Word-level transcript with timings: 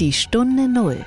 Die 0.00 0.12
Stunde 0.12 0.68
Null, 0.68 1.06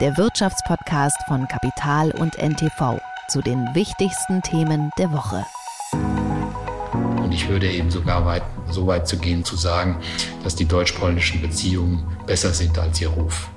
der 0.00 0.16
Wirtschaftspodcast 0.16 1.18
von 1.28 1.46
Kapital 1.46 2.10
und 2.10 2.36
NTV 2.36 2.98
zu 3.28 3.40
den 3.42 3.72
wichtigsten 3.74 4.42
Themen 4.42 4.90
der 4.98 5.12
Woche. 5.12 5.46
Und 7.22 7.30
ich 7.30 7.48
würde 7.48 7.70
eben 7.70 7.92
sogar 7.92 8.26
weit, 8.26 8.42
so 8.68 8.88
weit 8.88 9.06
zu 9.06 9.18
gehen, 9.18 9.44
zu 9.44 9.54
sagen, 9.54 10.00
dass 10.42 10.56
die 10.56 10.64
deutsch-polnischen 10.64 11.42
Beziehungen 11.42 12.08
besser 12.26 12.52
sind 12.52 12.76
als 12.76 13.00
ihr 13.00 13.10
Ruf. 13.10 13.48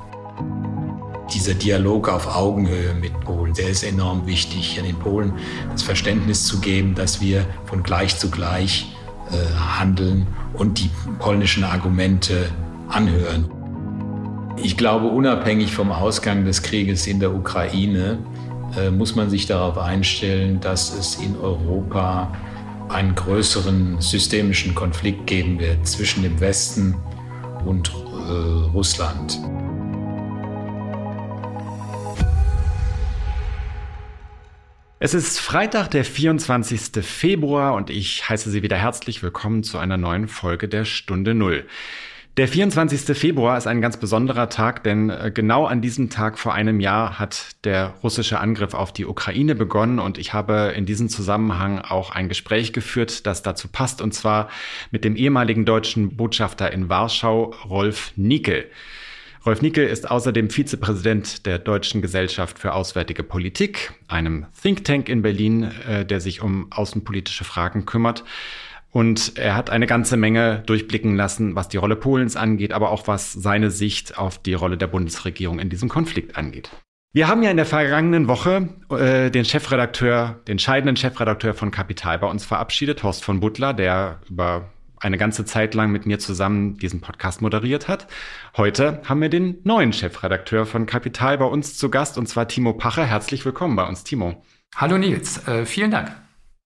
Dieser 1.34 1.56
Dialog 1.56 2.08
auf 2.08 2.36
Augenhöhe 2.36 2.94
mit 2.94 3.20
Polen, 3.22 3.56
der 3.56 3.70
ist 3.70 3.82
enorm 3.82 4.28
wichtig, 4.28 4.80
den 4.80 5.00
Polen 5.00 5.34
das 5.72 5.82
Verständnis 5.82 6.46
zu 6.46 6.60
geben, 6.60 6.94
dass 6.94 7.20
wir 7.20 7.48
von 7.66 7.82
gleich 7.82 8.20
zu 8.20 8.30
gleich 8.30 8.96
äh, 9.32 9.56
handeln 9.58 10.28
und 10.54 10.78
die 10.78 10.92
polnischen 11.18 11.64
Argumente 11.64 12.52
anhören. 12.90 13.57
Ich 14.64 14.76
glaube, 14.76 15.08
unabhängig 15.08 15.74
vom 15.74 15.92
Ausgang 15.92 16.44
des 16.44 16.64
Krieges 16.64 17.06
in 17.06 17.20
der 17.20 17.34
Ukraine 17.34 18.18
äh, 18.76 18.90
muss 18.90 19.16
man 19.16 19.30
sich 19.30 19.46
darauf 19.46 19.78
einstellen, 19.78 20.60
dass 20.60 20.94
es 20.98 21.16
in 21.16 21.38
Europa 21.38 22.34
einen 22.90 23.14
größeren 23.14 24.02
systemischen 24.02 24.74
Konflikt 24.74 25.28
geben 25.28 25.60
wird 25.60 25.88
zwischen 25.88 26.24
dem 26.24 26.40
Westen 26.40 26.96
und 27.66 27.90
äh, 27.90 28.32
Russland. 28.74 29.40
Es 35.00 35.14
ist 35.14 35.40
Freitag, 35.40 35.92
der 35.92 36.04
24. 36.04 37.06
Februar 37.06 37.76
und 37.76 37.92
ich 37.92 38.28
heiße 38.28 38.50
Sie 38.50 38.64
wieder 38.64 38.78
herzlich 38.78 39.22
willkommen 39.22 39.62
zu 39.62 39.78
einer 39.78 39.98
neuen 39.98 40.28
Folge 40.28 40.68
der 40.68 40.86
Stunde 40.86 41.36
Null. 41.36 41.68
Der 42.38 42.48
24. 42.48 43.18
Februar 43.18 43.58
ist 43.58 43.66
ein 43.66 43.82
ganz 43.82 43.98
besonderer 43.98 44.48
Tag, 44.48 44.84
denn 44.84 45.10
äh, 45.10 45.32
genau 45.34 45.66
an 45.66 45.82
diesem 45.82 46.12
Tag 46.12 46.38
vor 46.38 46.54
einem 46.54 46.80
Jahr 46.80 47.18
hat 47.18 47.56
der 47.64 47.96
russische 48.04 48.40
Angriff 48.40 48.76
auf 48.76 48.94
die 48.94 49.08
Ukraine 49.08 49.56
begonnen 49.56 49.98
und 49.98 50.20
ich 50.20 50.34
habe 50.34 50.72
in 50.76 50.86
diesem 50.86 51.10
Zusammenhang 51.10 51.80
auch 51.80 52.12
ein 52.12 52.30
Gespräch 52.30 52.74
geführt, 52.74 53.26
das 53.26 53.42
dazu 53.42 53.68
passt, 53.70 54.04
und 54.04 54.14
zwar 54.14 54.50
mit 54.92 55.04
dem 55.04 55.16
ehemaligen 55.16 55.66
deutschen 55.66 56.16
Botschafter 56.16 56.72
in 56.72 56.90
Warschau, 56.90 57.56
Rolf 57.68 58.12
Nickel. 58.16 58.66
Rolf 59.44 59.64
Nickel 59.64 59.88
ist 59.88 60.12
außerdem 60.12 60.52
Vizepräsident 60.52 61.48
der 61.48 61.58
Deutschen 61.58 62.04
Gesellschaft 62.04 62.60
für 62.60 62.74
Auswärtige 62.74 63.24
Politik, 63.24 63.94
einem 64.08 64.46
Think 64.62 64.84
Tank 64.84 65.10
in 65.10 65.24
Berlin, 65.24 65.72
äh, 65.90 66.06
der 66.06 66.22
sich 66.22 66.44
um 66.44 66.72
außenpolitische 66.72 67.46
Fragen 67.46 67.88
kümmert. 67.88 68.24
Und 68.92 69.38
er 69.38 69.56
hat 69.56 69.70
eine 69.70 69.86
ganze 69.86 70.18
Menge 70.18 70.64
durchblicken 70.66 71.16
lassen, 71.16 71.56
was 71.56 71.68
die 71.68 71.78
Rolle 71.78 71.96
Polens 71.96 72.36
angeht, 72.36 72.72
aber 72.74 72.92
auch 72.92 73.08
was 73.08 73.34
seine 73.34 73.70
Sicht 73.70 74.18
auf 74.18 74.38
die 74.38 74.54
Rolle 74.54 74.78
der 74.78 74.88
Bundesregierung 74.88 75.60
in 75.60 75.70
diesem 75.70 75.90
Konflikt 75.90 76.38
angeht. 76.38 76.70
Wir 77.14 77.28
haben 77.28 77.42
ja 77.42 77.50
in 77.50 77.58
der 77.58 77.66
vergangenen 77.66 78.28
Woche 78.28 78.70
äh, 78.92 79.32
den 79.32 79.46
Chefredakteur, 79.46 80.40
den 80.48 80.60
scheidenden 80.60 80.98
Chefredakteur 80.98 81.54
von 81.54 81.72
Kapital 81.72 82.20
bei 82.20 82.28
uns 82.28 82.46
verabschiedet, 82.46 83.02
Horst 83.04 83.24
von 83.24 83.40
Butler, 83.40 83.74
der 83.74 84.20
über 84.30 84.70
eine 85.00 85.18
ganze 85.18 85.46
Zeit 85.46 85.74
lang 85.74 85.92
mit 85.92 86.06
mir 86.06 86.20
zusammen 86.20 86.78
diesen 86.78 87.02
Podcast 87.02 87.42
moderiert 87.42 87.88
hat. 87.88 88.08
Heute 88.56 89.02
haben 89.06 89.22
wir 89.22 89.30
den 89.30 89.60
neuen 89.64 89.94
Chefredakteur 89.94 90.66
von 90.66 90.86
Kapital 90.86 91.38
bei 91.38 91.46
uns 91.46 91.78
zu 91.78 91.90
Gast, 91.90 92.18
und 92.18 92.28
zwar 92.28 92.48
Timo 92.48 92.74
Pache. 92.74 93.06
Herzlich 93.06 93.46
willkommen 93.46 93.76
bei 93.76 93.88
uns, 93.88 94.04
Timo. 94.04 94.44
Hallo 94.76 94.98
Nils, 94.98 95.48
äh, 95.48 95.66
vielen 95.66 95.92
Dank. 95.92 96.12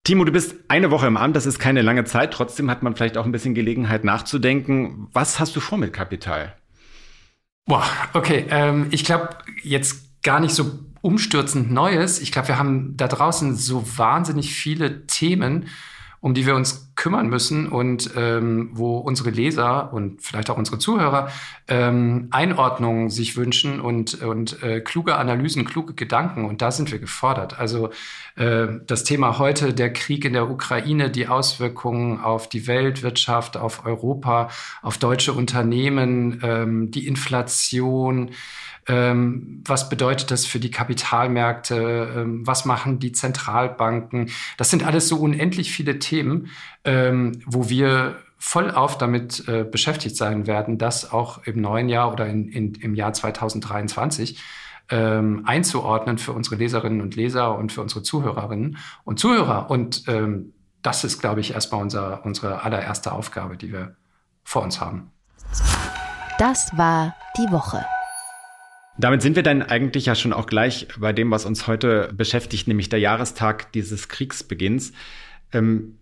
Timo, 0.05 0.25
du 0.25 0.33
bist 0.33 0.55
eine 0.69 0.91
Woche 0.91 1.07
im 1.07 1.17
Amt, 1.17 1.37
das 1.37 1.47
ist 1.47 1.59
keine 1.59 1.83
lange 1.83 2.05
Zeit. 2.05 2.33
Trotzdem 2.33 2.71
hat 2.71 2.83
man 2.83 2.97
vielleicht 2.97 3.19
auch 3.19 3.27
ein 3.27 3.33
bisschen 3.33 3.55
Gelegenheit 3.55 4.03
nachzudenken. 4.05 5.09
Was 5.13 5.39
hast 5.39 5.55
du 5.55 5.61
vor 5.61 5.79
mit 5.79 5.93
Kapital? 5.93 6.57
Boah, 7.67 7.85
okay. 8.15 8.47
Ähm, 8.51 8.89
ich 8.91 9.05
glaube, 9.05 9.29
jetzt 9.63 10.23
gar 10.23 10.41
nicht 10.41 10.55
so 10.55 10.81
umstürzend 11.03 11.71
Neues. 11.71 12.21
Ich 12.21 12.33
glaube, 12.33 12.49
wir 12.49 12.59
haben 12.59 12.97
da 12.97 13.09
draußen 13.09 13.57
so 13.57 13.85
wahnsinnig 13.97 14.55
viele 14.55 15.07
Themen 15.07 15.67
um 16.21 16.35
die 16.35 16.47
wir 16.47 16.55
uns 16.55 16.93
kümmern 16.97 17.29
müssen 17.29 17.67
und 17.67 18.11
ähm, 18.15 18.71
wo 18.73 18.99
unsere 18.99 19.31
Leser 19.31 19.91
und 19.93 20.21
vielleicht 20.23 20.51
auch 20.51 20.59
unsere 20.59 20.79
Zuhörer 20.79 21.31
ähm, 21.67 22.29
Einordnungen 22.31 23.09
sich 23.09 23.37
wünschen 23.39 23.81
und, 23.81 24.23
und 24.23 24.63
äh, 24.63 24.83
kluge 24.83 25.17
Analysen, 25.17 25.65
kluge 25.65 25.95
Gedanken. 25.95 26.45
Und 26.45 26.61
da 26.61 26.71
sind 26.71 26.93
wir 26.93 26.99
gefordert. 26.99 27.59
Also 27.59 27.89
äh, 28.37 28.67
das 28.87 29.05
Thema 29.05 29.39
heute, 29.39 29.73
der 29.73 29.95
Krieg 29.95 30.27
in 30.27 30.35
der 30.35 30.51
Ukraine, 30.51 31.11
die 31.11 31.27
Auswirkungen 31.27 32.21
auf 32.21 32.51
die 32.51 32.67
Weltwirtschaft, 32.67 33.57
auf 33.57 33.87
Europa, 33.87 34.51
auf 34.83 34.99
deutsche 34.99 35.33
Unternehmen, 35.33 36.41
ähm, 36.43 36.91
die 36.91 37.07
Inflation, 37.07 38.33
was 38.93 39.89
bedeutet 39.89 40.31
das 40.31 40.47
für 40.47 40.61
die 40.61 40.71
Kapitalmärkte? 40.71 42.13
Ähm, 42.17 42.47
was 42.47 42.65
machen 42.65 42.99
die 42.99 43.13
Zentralbanken? 43.13 44.31
Das 44.57 44.71
sind 44.71 44.85
alles 44.85 45.09
so 45.09 45.17
unendlich 45.17 45.73
viele 45.73 45.99
Themen, 45.99 46.49
ähm, 46.85 47.43
wo 47.47 47.69
wir 47.69 48.17
vollauf 48.39 48.97
damit 48.97 49.47
äh, 49.49 49.65
beschäftigt 49.65 50.17
sein 50.17 50.47
werden, 50.47 50.79
das 50.79 51.13
auch 51.13 51.45
im 51.45 51.61
neuen 51.61 51.91
Jahr 51.91 52.11
oder 52.11 52.27
in, 52.27 52.49
in, 52.49 52.75
im 52.75 52.95
Jahr 52.95 53.13
2023 53.13 54.43
ähm, 54.89 55.43
einzuordnen 55.45 56.19
für 56.19 56.33
unsere 56.33 56.57
Leserinnen 56.57 57.03
und 57.03 57.17
Leser 57.17 57.57
und 57.57 57.71
für 57.71 57.83
unsere 57.83 58.03
Zuhörerinnen 58.03 58.79
und 59.05 59.21
Zuhörer. 59.21 59.71
Und 59.71 60.05
ähm, 60.09 60.55
das 60.83 61.05
ist, 61.05 61.21
glaube 61.21 61.41
ich, 61.41 61.53
erstmal 61.53 61.83
unser, 61.83 62.25
unsere 62.25 62.63
allererste 62.63 63.13
Aufgabe, 63.13 63.59
die 63.59 63.73
wir 63.73 63.95
vor 64.43 64.63
uns 64.63 64.81
haben. 64.81 65.11
Das 66.39 66.77
war 66.77 67.15
die 67.37 67.53
Woche. 67.53 67.85
Damit 68.99 69.23
sind 69.23 69.37
wir 69.37 69.43
dann 69.43 69.63
eigentlich 69.63 70.07
ja 70.07 70.15
schon 70.15 70.33
auch 70.33 70.47
gleich 70.47 70.89
bei 70.99 71.13
dem, 71.13 71.31
was 71.31 71.47
uns 71.47 71.67
heute 71.67 72.13
beschäftigt, 72.15 72.69
nämlich 72.69 72.89
der 72.89 72.99
Jahrestag 72.99 73.73
dieses 73.73 74.09
Kriegsbeginns. 74.09 74.93
Ähm, 75.53 75.97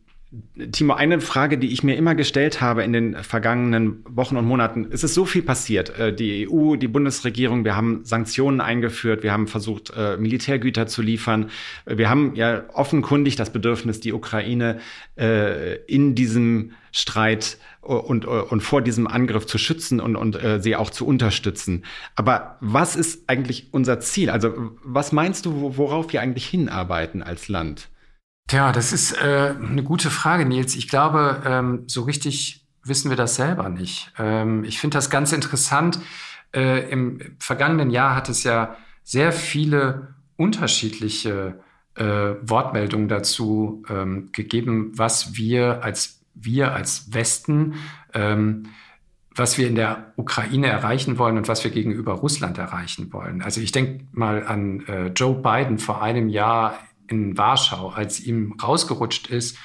Timo, 0.72 0.92
eine 0.92 1.22
Frage, 1.22 1.56
die 1.56 1.72
ich 1.72 1.82
mir 1.82 1.96
immer 1.96 2.14
gestellt 2.14 2.60
habe 2.60 2.82
in 2.82 2.92
den 2.92 3.16
vergangenen 3.22 4.04
Wochen 4.06 4.36
und 4.36 4.44
Monaten. 4.44 4.88
Es 4.90 5.02
ist 5.02 5.14
so 5.14 5.24
viel 5.24 5.42
passiert. 5.42 5.98
Äh, 5.98 6.14
die 6.14 6.46
EU, 6.50 6.76
die 6.76 6.88
Bundesregierung, 6.88 7.64
wir 7.64 7.74
haben 7.74 8.04
Sanktionen 8.04 8.60
eingeführt, 8.60 9.22
wir 9.22 9.32
haben 9.32 9.46
versucht, 9.46 9.90
äh, 9.96 10.18
Militärgüter 10.18 10.86
zu 10.86 11.00
liefern. 11.00 11.48
Wir 11.86 12.10
haben 12.10 12.34
ja 12.34 12.64
offenkundig 12.74 13.36
das 13.36 13.50
Bedürfnis, 13.50 14.00
die 14.00 14.12
Ukraine 14.12 14.80
äh, 15.16 15.76
in 15.84 16.14
diesem 16.14 16.72
Streit 16.92 17.56
und, 17.88 18.24
und 18.24 18.60
vor 18.60 18.82
diesem 18.82 19.06
Angriff 19.06 19.46
zu 19.46 19.58
schützen 19.58 20.00
und, 20.00 20.16
und 20.16 20.38
sie 20.60 20.76
auch 20.76 20.90
zu 20.90 21.06
unterstützen. 21.06 21.84
Aber 22.14 22.56
was 22.60 22.96
ist 22.96 23.28
eigentlich 23.28 23.68
unser 23.72 24.00
Ziel? 24.00 24.30
Also 24.30 24.52
was 24.84 25.12
meinst 25.12 25.46
du, 25.46 25.76
worauf 25.76 26.12
wir 26.12 26.20
eigentlich 26.20 26.46
hinarbeiten 26.46 27.22
als 27.22 27.48
Land? 27.48 27.88
Tja, 28.48 28.72
das 28.72 28.92
ist 28.92 29.12
äh, 29.12 29.54
eine 29.60 29.82
gute 29.82 30.10
Frage, 30.10 30.46
Nils. 30.46 30.74
Ich 30.74 30.88
glaube, 30.88 31.42
ähm, 31.44 31.84
so 31.86 32.02
richtig 32.02 32.66
wissen 32.82 33.10
wir 33.10 33.16
das 33.16 33.36
selber 33.36 33.68
nicht. 33.68 34.10
Ähm, 34.18 34.64
ich 34.64 34.80
finde 34.80 34.96
das 34.96 35.10
ganz 35.10 35.32
interessant. 35.32 36.00
Äh, 36.54 36.90
Im 36.90 37.20
vergangenen 37.38 37.90
Jahr 37.90 38.16
hat 38.16 38.30
es 38.30 38.44
ja 38.44 38.76
sehr 39.04 39.32
viele 39.32 40.14
unterschiedliche 40.36 41.60
äh, 41.94 42.04
Wortmeldungen 42.42 43.08
dazu 43.08 43.82
ähm, 43.90 44.30
gegeben, 44.32 44.92
was 44.94 45.36
wir 45.36 45.84
als 45.84 46.17
wir 46.34 46.74
als 46.74 47.12
Westen 47.12 47.74
ähm, 48.14 48.68
was 49.38 49.56
wir 49.56 49.68
in 49.68 49.76
der 49.76 50.12
Ukraine 50.16 50.66
erreichen 50.66 51.18
wollen 51.18 51.36
und 51.36 51.48
was 51.48 51.62
wir 51.62 51.70
gegenüber 51.70 52.14
Russland 52.14 52.58
erreichen 52.58 53.12
wollen. 53.12 53.40
Also 53.42 53.60
ich 53.60 53.72
denke 53.72 54.04
mal 54.12 54.44
an 54.44 54.84
äh, 54.86 55.06
Joe 55.08 55.34
Biden 55.34 55.78
vor 55.78 56.02
einem 56.02 56.28
Jahr 56.28 56.78
in 57.06 57.38
Warschau, 57.38 57.90
als 57.90 58.20
ihm 58.20 58.56
rausgerutscht 58.60 59.28
ist, 59.28 59.56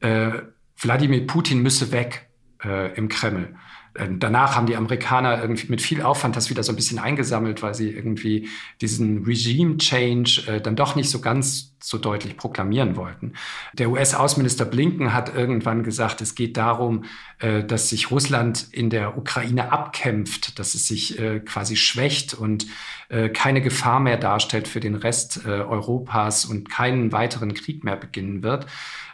äh, 0.00 0.30
Wladimir 0.78 1.26
Putin 1.26 1.62
müsse 1.62 1.92
weg 1.92 2.28
äh, 2.64 2.94
im 2.96 3.08
Kreml. 3.08 3.54
Äh, 3.96 4.08
danach 4.18 4.56
haben 4.56 4.66
die 4.66 4.76
Amerikaner 4.76 5.40
irgendwie 5.40 5.68
mit 5.68 5.82
viel 5.82 6.02
Aufwand 6.02 6.36
das 6.36 6.50
wieder 6.50 6.62
so 6.62 6.72
ein 6.72 6.76
bisschen 6.76 6.98
eingesammelt, 6.98 7.62
weil 7.62 7.74
sie 7.74 7.90
irgendwie 7.90 8.48
diesen 8.80 9.24
Regime-Change 9.24 10.44
äh, 10.46 10.60
dann 10.60 10.76
doch 10.76 10.96
nicht 10.96 11.10
so 11.10 11.20
ganz 11.20 11.76
so 11.82 11.98
deutlich 11.98 12.36
proklamieren 12.36 12.96
wollten. 12.96 13.34
Der 13.74 13.90
US-Außenminister 13.90 14.64
Blinken 14.64 15.12
hat 15.12 15.34
irgendwann 15.34 15.84
gesagt, 15.84 16.20
es 16.20 16.34
geht 16.34 16.56
darum, 16.56 17.04
äh, 17.38 17.62
dass 17.62 17.90
sich 17.90 18.10
Russland 18.10 18.66
in 18.72 18.90
der 18.90 19.16
Ukraine 19.16 19.70
abkämpft, 19.72 20.58
dass 20.58 20.74
es 20.74 20.88
sich 20.88 21.18
äh, 21.18 21.40
quasi 21.40 21.76
schwächt 21.76 22.34
und 22.34 22.66
äh, 23.08 23.28
keine 23.28 23.62
Gefahr 23.62 24.00
mehr 24.00 24.16
darstellt 24.16 24.66
für 24.66 24.80
den 24.80 24.96
Rest 24.96 25.42
äh, 25.44 25.48
Europas 25.48 26.44
und 26.44 26.70
keinen 26.70 27.12
weiteren 27.12 27.54
Krieg 27.54 27.84
mehr 27.84 27.96
beginnen 27.96 28.42
wird. 28.42 28.66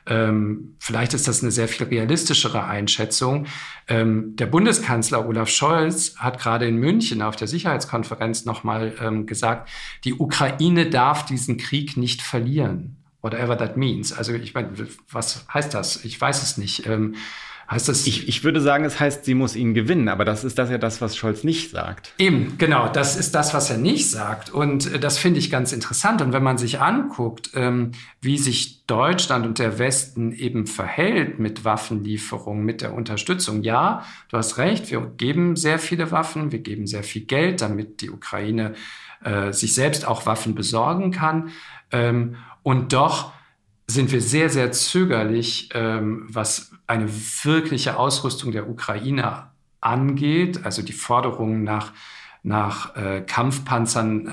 Ähm, 0.07 0.75
vielleicht 0.79 1.15
ist 1.15 1.29
das 1.29 1.43
eine 1.43 1.53
sehr 1.53 1.69
viel 1.69 1.87
realistischere 1.87 2.65
Einschätzung. 2.65 3.47
Ähm, 3.89 4.35
der 4.37 4.47
Bundeskanzler 4.47 5.27
Olaf 5.27 5.49
Scholz 5.49 6.17
hat 6.17 6.41
gerade 6.41 6.67
in 6.67 6.77
München 6.77 7.23
auf 7.23 7.37
der 7.37 7.49
Sicherheitskonferenz 7.49 8.45
nochmal 8.45 8.95
ähm, 9.01 9.27
gesagt, 9.27 9.69
die 10.05 10.15
Ukraine 10.15 10.91
darf 10.91 11.25
diesen 11.25 11.57
Krieg 11.57 11.97
nicht 11.97 12.23
verlieren. 12.23 12.97
Whatever 13.21 13.57
that 13.57 13.77
means. 13.77 14.13
Also 14.13 14.33
ich 14.35 14.55
meine, 14.55 14.71
was 15.11 15.47
heißt 15.53 15.73
das? 15.75 16.05
Ich 16.05 16.21
weiß 16.21 16.43
es 16.43 16.59
nicht. 16.59 16.87
Ähm, 16.87 17.15
Heißt 17.73 17.89
das? 17.89 18.07
Ich, 18.07 18.29
ich 18.29 18.45
würde 18.45 18.61
sagen, 18.61 18.85
es 18.85 19.01
heißt, 19.01 19.25
sie 19.25 19.33
muss 19.33 19.57
ihn 19.57 19.73
gewinnen, 19.73 20.11
aber 20.11 20.27
das 20.27 20.45
ist 20.45 20.59
das 20.59 20.69
ja 20.69 20.77
das, 20.77 21.01
was 21.01 21.17
Scholz 21.17 21.43
nicht 21.43 21.71
sagt. 21.71 22.13
Eben, 22.19 22.59
genau, 22.59 22.87
das 22.87 23.17
ist 23.17 23.35
das, 23.35 23.55
was 23.55 23.71
er 23.71 23.79
nicht 23.79 24.11
sagt. 24.11 24.51
Und 24.51 24.93
äh, 24.93 24.99
das 24.99 25.17
finde 25.17 25.39
ich 25.39 25.51
ganz 25.51 25.73
interessant. 25.73 26.21
Und 26.21 26.35
wenn 26.35 26.43
man 26.43 26.59
sich 26.59 26.81
anguckt, 26.81 27.53
ähm, 27.55 27.93
wie 28.21 28.37
sich 28.37 28.85
Deutschland 28.85 29.47
und 29.47 29.59
der 29.59 29.79
Westen 29.79 30.33
eben 30.33 30.67
verhält 30.67 31.39
mit 31.39 31.65
Waffenlieferungen, 31.65 32.63
mit 32.63 32.83
der 32.83 32.93
Unterstützung, 32.93 33.63
ja, 33.63 34.05
du 34.29 34.37
hast 34.37 34.59
recht, 34.59 34.91
wir 34.91 35.01
geben 35.17 35.57
sehr 35.57 35.79
viele 35.79 36.11
Waffen, 36.11 36.53
wir 36.53 36.59
geben 36.59 36.87
sehr 36.87 37.05
viel 37.05 37.23
Geld, 37.23 37.63
damit 37.63 38.03
die 38.03 38.11
Ukraine 38.11 38.75
äh, 39.25 39.51
sich 39.55 39.73
selbst 39.73 40.07
auch 40.07 40.27
Waffen 40.27 40.55
besorgen 40.55 41.11
kann. 41.11 41.49
Ähm, 41.91 42.37
und 42.63 42.93
doch 42.93 43.33
sind 43.87 44.13
wir 44.13 44.21
sehr, 44.21 44.51
sehr 44.51 44.73
zögerlich, 44.73 45.71
ähm, 45.73 46.27
was 46.29 46.72
eine 46.87 47.09
wirkliche 47.43 47.97
Ausrüstung 47.97 48.53
der 48.53 48.69
Ukraine 48.69 49.51
angeht, 49.81 50.65
also 50.65 50.83
die 50.83 50.93
Forderungen 50.93 51.65
nach, 51.65 51.93
nach 52.43 52.97
äh, 52.97 53.23
Kampfpanzern, 53.23 54.33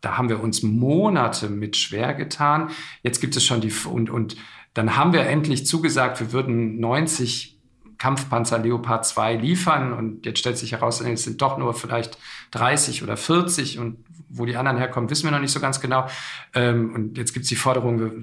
da 0.00 0.16
haben 0.16 0.28
wir 0.28 0.42
uns 0.42 0.62
Monate 0.62 1.48
mit 1.48 1.76
schwer 1.76 2.14
getan. 2.14 2.70
Jetzt 3.02 3.20
gibt 3.20 3.36
es 3.36 3.44
schon 3.44 3.60
die, 3.60 3.72
und, 3.86 4.10
und 4.10 4.36
dann 4.74 4.96
haben 4.96 5.12
wir 5.12 5.26
endlich 5.26 5.66
zugesagt, 5.66 6.20
wir 6.20 6.32
würden 6.32 6.80
90 6.80 7.58
Kampfpanzer 7.98 8.58
Leopard 8.58 9.04
2 9.04 9.34
liefern 9.34 9.92
und 9.92 10.24
jetzt 10.24 10.38
stellt 10.38 10.56
sich 10.56 10.72
heraus, 10.72 11.02
es 11.02 11.24
sind 11.24 11.42
doch 11.42 11.58
nur 11.58 11.74
vielleicht 11.74 12.16
30 12.52 13.02
oder 13.02 13.18
40 13.18 13.78
und 13.78 13.98
wo 14.30 14.46
die 14.46 14.56
anderen 14.56 14.78
herkommen, 14.78 15.10
wissen 15.10 15.24
wir 15.24 15.32
noch 15.32 15.40
nicht 15.40 15.52
so 15.52 15.60
ganz 15.60 15.80
genau. 15.80 16.06
Ähm, 16.54 16.94
und 16.94 17.18
jetzt 17.18 17.34
gibt 17.34 17.44
es 17.44 17.48
die 17.48 17.56
Forderung, 17.56 18.22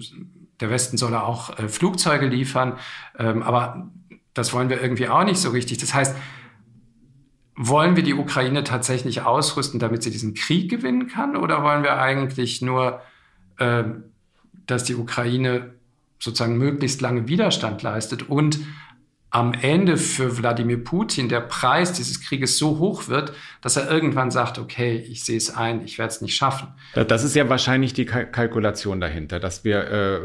der 0.59 0.69
Westen 0.69 0.97
solle 0.97 1.23
auch 1.23 1.57
äh, 1.57 1.67
Flugzeuge 1.67 2.27
liefern, 2.27 2.77
ähm, 3.17 3.43
aber 3.43 3.89
das 4.33 4.53
wollen 4.53 4.69
wir 4.69 4.81
irgendwie 4.81 5.07
auch 5.07 5.23
nicht 5.23 5.39
so 5.39 5.49
richtig. 5.49 5.77
Das 5.79 5.93
heißt, 5.93 6.15
wollen 7.55 7.95
wir 7.95 8.03
die 8.03 8.13
Ukraine 8.13 8.63
tatsächlich 8.63 9.21
ausrüsten, 9.21 9.79
damit 9.79 10.03
sie 10.03 10.11
diesen 10.11 10.35
Krieg 10.35 10.69
gewinnen 10.69 11.07
kann, 11.07 11.35
oder 11.35 11.63
wollen 11.63 11.83
wir 11.83 11.99
eigentlich 11.99 12.61
nur, 12.61 13.01
äh, 13.57 13.83
dass 14.67 14.83
die 14.83 14.95
Ukraine 14.95 15.73
sozusagen 16.19 16.57
möglichst 16.57 17.01
lange 17.01 17.27
Widerstand 17.27 17.81
leistet 17.83 18.29
und 18.29 18.59
am 19.29 19.53
Ende 19.53 19.97
für 19.97 20.37
Wladimir 20.37 20.81
Putin 20.81 21.27
der 21.27 21.41
Preis 21.41 21.91
dieses 21.91 22.21
Krieges 22.21 22.57
so 22.57 22.79
hoch 22.79 23.09
wird, 23.09 23.33
dass 23.61 23.75
er 23.75 23.91
irgendwann 23.91 24.31
sagt, 24.31 24.57
okay, 24.57 24.95
ich 25.09 25.25
sehe 25.25 25.35
es 25.35 25.53
ein, 25.53 25.83
ich 25.83 25.97
werde 25.97 26.13
es 26.13 26.21
nicht 26.21 26.33
schaffen. 26.33 26.69
Das 26.93 27.25
ist 27.25 27.35
ja 27.35 27.49
wahrscheinlich 27.49 27.93
die 27.93 28.05
Kalkulation 28.05 29.01
dahinter, 29.01 29.41
dass 29.41 29.65
wir, 29.65 29.91
äh, 29.91 30.19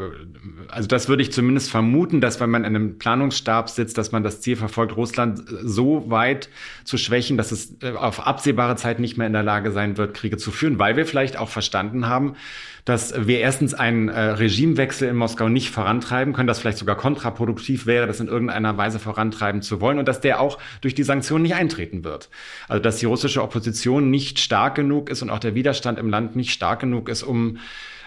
also 0.69 0.87
das 0.87 1.09
würde 1.09 1.21
ich 1.21 1.33
zumindest 1.33 1.69
vermuten, 1.69 2.21
dass 2.21 2.39
wenn 2.39 2.49
man 2.49 2.63
in 2.63 2.75
einem 2.75 2.97
Planungsstab 2.97 3.69
sitzt, 3.69 3.97
dass 3.97 4.13
man 4.13 4.23
das 4.23 4.39
Ziel 4.39 4.55
verfolgt, 4.55 4.95
Russland 4.95 5.43
so 5.63 6.09
weit 6.09 6.47
zu 6.85 6.97
schwächen, 6.97 7.35
dass 7.35 7.51
es 7.51 7.75
äh, 7.81 7.91
auf 7.91 8.25
absehbare 8.25 8.77
Zeit 8.77 8.99
nicht 8.99 9.17
mehr 9.17 9.27
in 9.27 9.33
der 9.33 9.43
Lage 9.43 9.73
sein 9.73 9.97
wird, 9.97 10.13
Kriege 10.13 10.37
zu 10.37 10.49
führen, 10.49 10.79
weil 10.79 10.95
wir 10.95 11.05
vielleicht 11.05 11.35
auch 11.35 11.49
verstanden 11.49 12.07
haben, 12.07 12.35
dass 12.85 13.27
wir 13.27 13.39
erstens 13.39 13.73
einen 13.73 14.09
äh, 14.09 14.19
Regimewechsel 14.19 15.07
in 15.07 15.15
Moskau 15.15 15.47
nicht 15.47 15.69
vorantreiben 15.69 16.33
können, 16.33 16.47
das 16.47 16.59
vielleicht 16.59 16.77
sogar 16.77 16.97
kontraproduktiv 16.97 17.85
wäre, 17.85 18.07
das 18.07 18.19
in 18.19 18.27
irgendeiner 18.27 18.77
Weise 18.77 18.99
vorantreiben 18.99 19.61
zu 19.61 19.79
wollen 19.79 19.99
und 19.99 20.07
dass 20.07 20.19
der 20.19 20.41
auch 20.41 20.57
durch 20.81 20.93
die 20.93 21.03
Sanktionen 21.03 21.43
nicht 21.43 21.55
eintreten 21.55 22.03
wird. 22.03 22.29
Also 22.67 22.81
dass 22.81 22.97
die 22.97 23.05
russische 23.05 23.41
Opposition 23.41 24.09
nicht 24.09 24.39
stark 24.39 24.75
genug 24.75 25.09
ist 25.09 25.21
und 25.21 25.29
auch 25.29 25.39
der 25.39 25.55
Widerstand 25.55 25.97
im 25.97 26.09
Land 26.09 26.35
nicht 26.35 26.51
stark 26.51 26.81
genug 26.81 27.07
ist, 27.07 27.23
um 27.23 27.57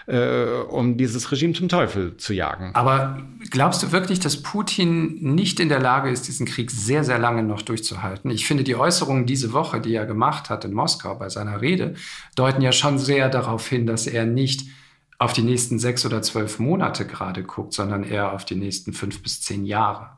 äh, 0.07 0.45
um 0.69 0.97
dieses 0.97 1.31
Regime 1.31 1.53
zum 1.53 1.67
Teufel 1.67 2.15
zu 2.17 2.33
jagen. 2.33 2.71
Aber 2.73 3.21
glaubst 3.51 3.83
du 3.83 3.91
wirklich, 3.91 4.19
dass 4.19 4.41
Putin 4.41 5.35
nicht 5.35 5.59
in 5.59 5.69
der 5.69 5.79
Lage 5.79 6.09
ist, 6.09 6.27
diesen 6.27 6.45
Krieg 6.45 6.71
sehr, 6.71 7.03
sehr 7.03 7.19
lange 7.19 7.43
noch 7.43 7.61
durchzuhalten? 7.61 8.31
Ich 8.31 8.47
finde, 8.47 8.63
die 8.63 8.75
Äußerungen 8.75 9.25
diese 9.25 9.51
Woche, 9.53 9.81
die 9.81 9.93
er 9.93 10.05
gemacht 10.05 10.49
hat 10.49 10.63
in 10.63 10.73
Moskau 10.73 11.15
bei 11.15 11.29
seiner 11.29 11.61
Rede, 11.61 11.95
deuten 12.35 12.61
ja 12.61 12.71
schon 12.71 12.97
sehr 12.97 13.29
darauf 13.29 13.67
hin, 13.67 13.85
dass 13.85 14.07
er 14.07 14.25
nicht 14.25 14.67
auf 15.19 15.33
die 15.33 15.41
nächsten 15.41 15.77
sechs 15.77 16.05
oder 16.05 16.21
zwölf 16.21 16.59
Monate 16.59 17.05
gerade 17.05 17.43
guckt, 17.43 17.73
sondern 17.73 18.03
eher 18.03 18.31
auf 18.31 18.45
die 18.45 18.55
nächsten 18.55 18.93
fünf 18.93 19.21
bis 19.21 19.41
zehn 19.41 19.65
Jahre. 19.65 20.11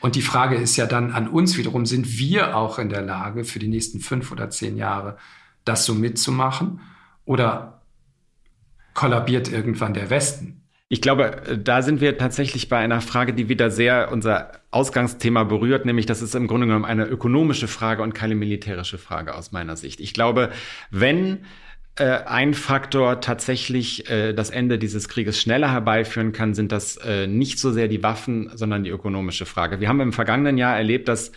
Und 0.00 0.16
die 0.16 0.22
Frage 0.22 0.56
ist 0.56 0.76
ja 0.76 0.86
dann 0.86 1.12
an 1.12 1.28
uns 1.28 1.56
wiederum, 1.56 1.86
sind 1.86 2.18
wir 2.18 2.56
auch 2.56 2.78
in 2.78 2.88
der 2.88 3.02
Lage, 3.02 3.44
für 3.44 3.58
die 3.58 3.68
nächsten 3.68 4.00
fünf 4.00 4.32
oder 4.32 4.50
zehn 4.50 4.76
Jahre 4.76 5.16
das 5.64 5.84
so 5.84 5.94
mitzumachen? 5.94 6.80
Oder 7.24 7.79
kollabiert 9.00 9.50
irgendwann 9.50 9.94
der 9.94 10.10
Westen. 10.10 10.60
Ich 10.90 11.00
glaube, 11.00 11.40
da 11.56 11.80
sind 11.80 12.02
wir 12.02 12.18
tatsächlich 12.18 12.68
bei 12.68 12.76
einer 12.76 13.00
Frage, 13.00 13.32
die 13.32 13.48
wieder 13.48 13.70
sehr 13.70 14.12
unser 14.12 14.52
Ausgangsthema 14.70 15.44
berührt, 15.44 15.86
nämlich 15.86 16.04
das 16.04 16.20
ist 16.20 16.34
im 16.34 16.46
Grunde 16.46 16.66
genommen 16.66 16.84
eine 16.84 17.06
ökonomische 17.06 17.66
Frage 17.66 18.02
und 18.02 18.12
keine 18.12 18.34
militärische 18.34 18.98
Frage 18.98 19.34
aus 19.34 19.52
meiner 19.52 19.76
Sicht. 19.76 20.00
Ich 20.00 20.12
glaube, 20.12 20.50
wenn 20.90 21.38
äh, 21.96 22.24
ein 22.26 22.52
Faktor 22.52 23.22
tatsächlich 23.22 24.10
äh, 24.10 24.34
das 24.34 24.50
Ende 24.50 24.78
dieses 24.78 25.08
Krieges 25.08 25.40
schneller 25.40 25.72
herbeiführen 25.72 26.32
kann, 26.32 26.52
sind 26.52 26.70
das 26.70 26.98
äh, 26.98 27.26
nicht 27.26 27.58
so 27.58 27.72
sehr 27.72 27.88
die 27.88 28.02
Waffen, 28.02 28.50
sondern 28.54 28.84
die 28.84 28.90
ökonomische 28.90 29.46
Frage. 29.46 29.80
Wir 29.80 29.88
haben 29.88 30.00
im 30.00 30.12
vergangenen 30.12 30.58
Jahr 30.58 30.76
erlebt, 30.76 31.08
dass 31.08 31.32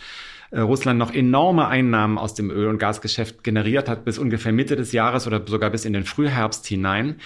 Russland 0.52 1.00
noch 1.00 1.12
enorme 1.12 1.66
Einnahmen 1.66 2.16
aus 2.16 2.34
dem 2.34 2.48
Öl- 2.48 2.68
und 2.68 2.78
Gasgeschäft 2.78 3.42
generiert 3.42 3.88
hat 3.88 4.04
bis 4.04 4.18
ungefähr 4.18 4.52
Mitte 4.52 4.76
des 4.76 4.92
Jahres 4.92 5.26
oder 5.26 5.42
sogar 5.44 5.70
bis 5.70 5.84
in 5.84 5.92
den 5.92 6.04
Frühherbst 6.04 6.64
hinein. 6.66 7.16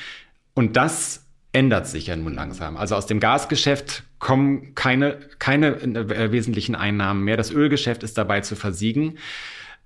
Und 0.59 0.77
das 0.77 1.25
ändert 1.53 1.87
sich 1.87 2.09
ja 2.09 2.17
nun 2.17 2.35
langsam. 2.35 2.77
Also 2.77 2.97
aus 2.97 3.07
dem 3.07 3.21
Gasgeschäft 3.21 4.03
kommen 4.19 4.75
keine, 4.75 5.21
keine 5.39 5.77
äh, 5.77 6.33
wesentlichen 6.33 6.75
Einnahmen 6.75 7.23
mehr. 7.23 7.37
Das 7.37 7.53
Ölgeschäft 7.53 8.03
ist 8.03 8.19
dabei 8.19 8.41
zu 8.41 8.57
versiegen. 8.57 9.19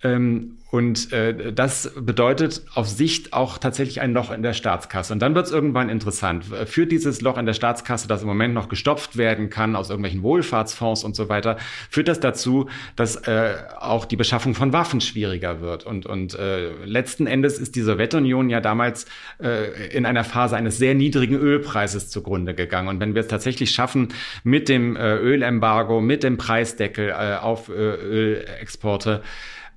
Ähm, 0.02 0.58
und 0.72 1.12
äh, 1.12 1.52
das 1.52 1.93
bedeutet 2.00 2.62
auf 2.75 2.88
Sicht 2.88 3.34
auch 3.34 3.58
tatsächlich 3.58 4.00
ein 4.00 4.14
Loch 4.14 4.31
in 4.31 4.43
der 4.43 4.54
Staatskasse. 4.54 5.12
Und 5.12 5.20
dann 5.20 5.34
wird 5.34 5.44
es 5.44 5.52
irgendwann 5.52 5.90
interessant. 5.90 6.46
Führt 6.64 6.90
dieses 6.90 7.20
Loch 7.20 7.37
in 7.37 7.44
der 7.44 7.52
Staatskasse, 7.52 8.08
das 8.08 8.22
im 8.22 8.28
Moment 8.28 8.54
noch 8.54 8.70
gestopft 8.70 9.19
werden 9.19 9.50
kann 9.50 9.76
aus 9.76 9.90
irgendwelchen 9.90 10.22
Wohlfahrtsfonds 10.22 11.04
und 11.04 11.14
so 11.14 11.28
weiter, 11.28 11.58
führt 11.90 12.08
das 12.08 12.20
dazu, 12.20 12.70
dass 12.96 13.16
äh, 13.16 13.52
auch 13.78 14.06
die 14.06 14.16
Beschaffung 14.16 14.54
von 14.54 14.72
Waffen 14.72 15.02
schwieriger 15.02 15.60
wird. 15.60 15.84
Und, 15.84 16.06
und 16.06 16.38
äh, 16.38 16.70
letzten 16.87 17.26
Endes 17.26 17.58
ist 17.58 17.76
die 17.76 17.82
Sowjetunion 17.82 18.48
ja 18.48 18.62
damals 18.62 19.05
äh, 19.43 19.94
in 19.94 20.06
einer 20.06 20.25
Phase 20.25 20.56
eines 20.56 20.78
sehr 20.78 20.94
niedrigen 20.94 21.37
Ölpreises 21.37 22.08
zugrunde 22.08 22.55
gegangen. 22.55 22.88
Und 22.88 22.98
wenn 22.98 23.14
wir 23.14 23.20
es 23.20 23.28
tatsächlich 23.28 23.72
schaffen, 23.72 24.08
mit 24.43 24.70
dem 24.70 24.96
äh, 24.96 25.16
Ölembargo, 25.16 26.00
mit 26.00 26.22
dem 26.22 26.38
Preisdeckel 26.38 27.10
äh, 27.10 27.37
auf 27.37 27.69
äh, 27.69 27.72
Ölexporte, 27.72 29.20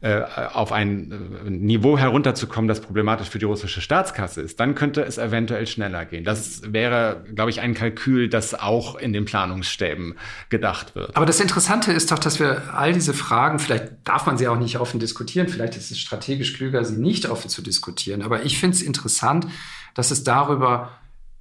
auf 0.05 0.71
ein 0.71 1.11
äh, 1.45 1.49
Niveau 1.49 1.97
herunterzukommen, 1.97 2.67
das 2.67 2.79
problematisch 2.79 3.29
für 3.29 3.39
die 3.39 3.45
russische 3.45 3.81
Staatskasse 3.81 4.41
ist, 4.41 4.59
dann 4.59 4.75
könnte 4.75 5.01
es 5.01 5.17
eventuell 5.17 5.65
schneller 5.65 6.05
gehen. 6.05 6.23
Das 6.23 6.61
wäre, 6.71 7.23
glaube 7.33 7.49
ich, 7.49 7.61
ein 7.61 7.73
Kalkül, 7.73 8.29
das 8.29 8.53
auch 8.53 8.95
in 8.95 9.13
den 9.13 9.25
Planungsstäben 9.25 10.15
gedacht 10.49 10.95
wird. 10.95 11.15
Aber 11.15 11.25
das 11.25 11.39
Interessante 11.39 11.91
ist 11.91 12.11
doch, 12.11 12.19
dass 12.19 12.39
wir 12.39 12.75
all 12.75 12.93
diese 12.93 13.13
Fragen, 13.13 13.57
vielleicht 13.57 13.93
darf 14.03 14.27
man 14.27 14.37
sie 14.37 14.47
auch 14.47 14.59
nicht 14.59 14.79
offen 14.79 14.99
diskutieren, 14.99 15.47
vielleicht 15.47 15.75
ist 15.75 15.89
es 15.89 15.99
strategisch 15.99 16.53
klüger, 16.53 16.85
sie 16.85 16.97
nicht 16.97 17.27
offen 17.27 17.49
zu 17.49 17.61
diskutieren. 17.61 18.21
Aber 18.21 18.43
ich 18.43 18.59
finde 18.59 18.75
es 18.75 18.83
interessant, 18.83 19.47
dass 19.95 20.11
es 20.11 20.23
darüber 20.23 20.91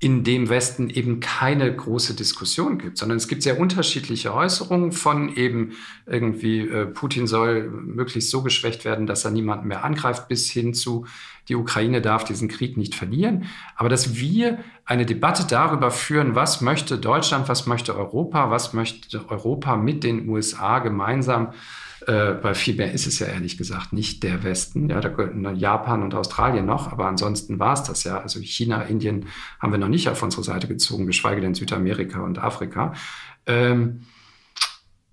in 0.00 0.22
dem 0.24 0.48
Westen 0.50 0.90
eben 0.90 1.20
keine 1.20 1.74
große 1.74 2.14
Diskussion 2.14 2.78
gibt, 2.78 2.98
sondern 2.98 3.16
es 3.16 3.28
gibt 3.28 3.42
sehr 3.42 3.58
unterschiedliche 3.58 4.34
Äußerungen 4.34 4.92
von 4.92 5.34
eben 5.34 5.72
irgendwie, 6.04 6.60
äh, 6.60 6.86
Putin 6.86 7.26
soll 7.26 7.70
möglichst 7.70 8.30
so 8.30 8.42
geschwächt 8.42 8.84
werden, 8.84 9.06
dass 9.06 9.24
er 9.24 9.30
niemanden 9.30 9.68
mehr 9.68 9.84
angreift, 9.84 10.28
bis 10.28 10.50
hin 10.50 10.74
zu, 10.74 11.06
die 11.48 11.54
Ukraine 11.54 12.02
darf 12.02 12.24
diesen 12.24 12.48
Krieg 12.48 12.76
nicht 12.76 12.94
verlieren. 12.94 13.46
Aber 13.76 13.88
dass 13.88 14.16
wir 14.16 14.58
eine 14.84 15.06
Debatte 15.06 15.46
darüber 15.48 15.90
führen, 15.90 16.34
was 16.34 16.60
möchte 16.60 16.98
Deutschland, 16.98 17.48
was 17.48 17.66
möchte 17.66 17.96
Europa, 17.96 18.50
was 18.50 18.74
möchte 18.74 19.24
Europa 19.28 19.76
mit 19.76 20.04
den 20.04 20.28
USA 20.28 20.80
gemeinsam 20.80 21.54
äh, 22.06 22.42
weil 22.42 22.54
viel 22.54 22.74
mehr 22.74 22.92
ist 22.92 23.06
es 23.06 23.18
ja 23.18 23.26
ehrlich 23.26 23.56
gesagt 23.56 23.92
nicht 23.92 24.22
der 24.22 24.42
Westen. 24.42 24.90
Ja, 24.90 25.00
da 25.00 25.08
gehören 25.08 25.56
Japan 25.56 26.02
und 26.02 26.14
Australien 26.14 26.66
noch, 26.66 26.92
aber 26.92 27.06
ansonsten 27.06 27.58
war 27.58 27.74
es 27.74 27.82
das 27.82 28.04
ja. 28.04 28.18
Also 28.18 28.40
China, 28.40 28.82
Indien 28.82 29.26
haben 29.60 29.72
wir 29.72 29.78
noch 29.78 29.88
nicht 29.88 30.08
auf 30.08 30.22
unsere 30.22 30.44
Seite 30.44 30.68
gezogen, 30.68 31.06
geschweige 31.06 31.40
denn 31.40 31.54
Südamerika 31.54 32.20
und 32.20 32.38
Afrika. 32.38 32.94
Ähm, 33.46 34.02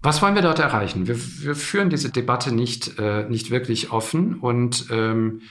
was 0.02 0.22
wollen 0.22 0.36
wir 0.36 0.42
dort 0.42 0.60
erreichen? 0.60 1.08
Wir, 1.08 1.18
wir 1.18 1.56
führen 1.56 1.90
diese 1.90 2.10
Debatte 2.10 2.54
nicht, 2.54 2.98
äh, 3.00 3.28
nicht 3.30 3.52
wirklich 3.52 3.92
offen 3.92 4.36
und 4.36 4.88
ähm, 4.90 5.42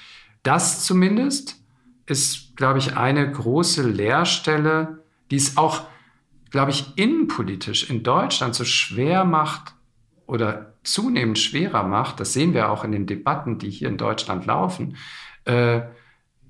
das 0.43 0.85
zumindest 0.85 1.57
ist, 2.07 2.57
glaube 2.57 2.79
ich, 2.79 2.97
eine 2.97 3.31
große 3.31 3.83
Leerstelle, 3.89 5.05
die 5.31 5.37
es 5.37 5.57
auch, 5.57 5.83
glaube 6.51 6.73
ich, 6.73 6.97
innenpolitisch 6.97 7.89
in 7.89 8.03
Deutschland 8.03 8.55
so 8.55 8.65
schwer 8.65 9.25
macht 9.25 9.75
oder 10.31 10.75
zunehmend 10.85 11.39
schwerer 11.39 11.83
macht, 11.83 12.21
das 12.21 12.33
sehen 12.33 12.55
wir 12.55 12.71
auch 12.71 12.85
in 12.85 12.93
den 12.93 13.07
Debatten, 13.07 13.59
die 13.59 13.69
hier 13.69 13.89
in 13.89 13.97
Deutschland 13.97 14.47
laufen, 14.47 14.97
äh, 15.45 15.81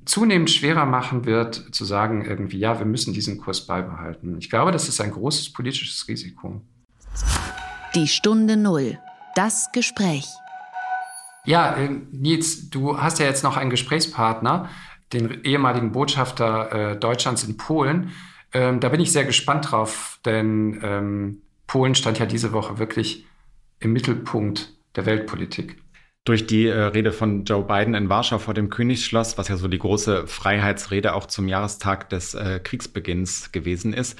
zunehmend 0.04 0.50
schwerer 0.50 0.84
machen 0.84 1.24
wird, 1.24 1.74
zu 1.74 1.86
sagen, 1.86 2.24
irgendwie, 2.24 2.58
ja, 2.58 2.78
wir 2.78 2.86
müssen 2.86 3.14
diesen 3.14 3.38
Kurs 3.38 3.66
beibehalten. 3.66 4.36
Ich 4.38 4.50
glaube, 4.50 4.70
das 4.70 4.88
ist 4.88 5.00
ein 5.00 5.10
großes 5.10 5.54
politisches 5.54 6.06
Risiko. 6.08 6.60
Die 7.94 8.06
Stunde 8.06 8.56
Null. 8.56 8.98
Das 9.34 9.72
Gespräch. 9.72 10.26
Ja, 11.46 11.74
äh, 11.74 11.88
Nils, 12.12 12.68
du 12.68 13.00
hast 13.00 13.18
ja 13.18 13.24
jetzt 13.24 13.44
noch 13.44 13.56
einen 13.56 13.70
Gesprächspartner, 13.70 14.68
den 15.14 15.42
ehemaligen 15.44 15.92
Botschafter 15.92 16.92
äh, 16.92 16.96
Deutschlands 16.98 17.44
in 17.44 17.56
Polen. 17.56 18.12
Ähm, 18.52 18.80
da 18.80 18.90
bin 18.90 19.00
ich 19.00 19.10
sehr 19.10 19.24
gespannt 19.24 19.70
drauf, 19.70 20.18
denn 20.26 20.80
ähm, 20.82 21.42
Polen 21.66 21.94
stand 21.94 22.18
ja 22.18 22.26
diese 22.26 22.52
Woche 22.52 22.78
wirklich 22.78 23.24
im 23.80 23.92
Mittelpunkt 23.92 24.74
der 24.94 25.06
Weltpolitik 25.06 25.76
durch 26.24 26.46
die 26.46 26.66
äh, 26.66 26.78
Rede 26.78 27.12
von 27.12 27.44
Joe 27.44 27.64
Biden 27.64 27.94
in 27.94 28.10
Warschau 28.10 28.38
vor 28.38 28.52
dem 28.52 28.68
Königsschloss, 28.68 29.38
was 29.38 29.48
ja 29.48 29.56
so 29.56 29.68
die 29.68 29.78
große 29.78 30.26
Freiheitsrede 30.26 31.14
auch 31.14 31.24
zum 31.24 31.48
Jahrestag 31.48 32.10
des 32.10 32.34
äh, 32.34 32.60
Kriegsbeginns 32.62 33.52
gewesen 33.52 33.94
ist. 33.94 34.18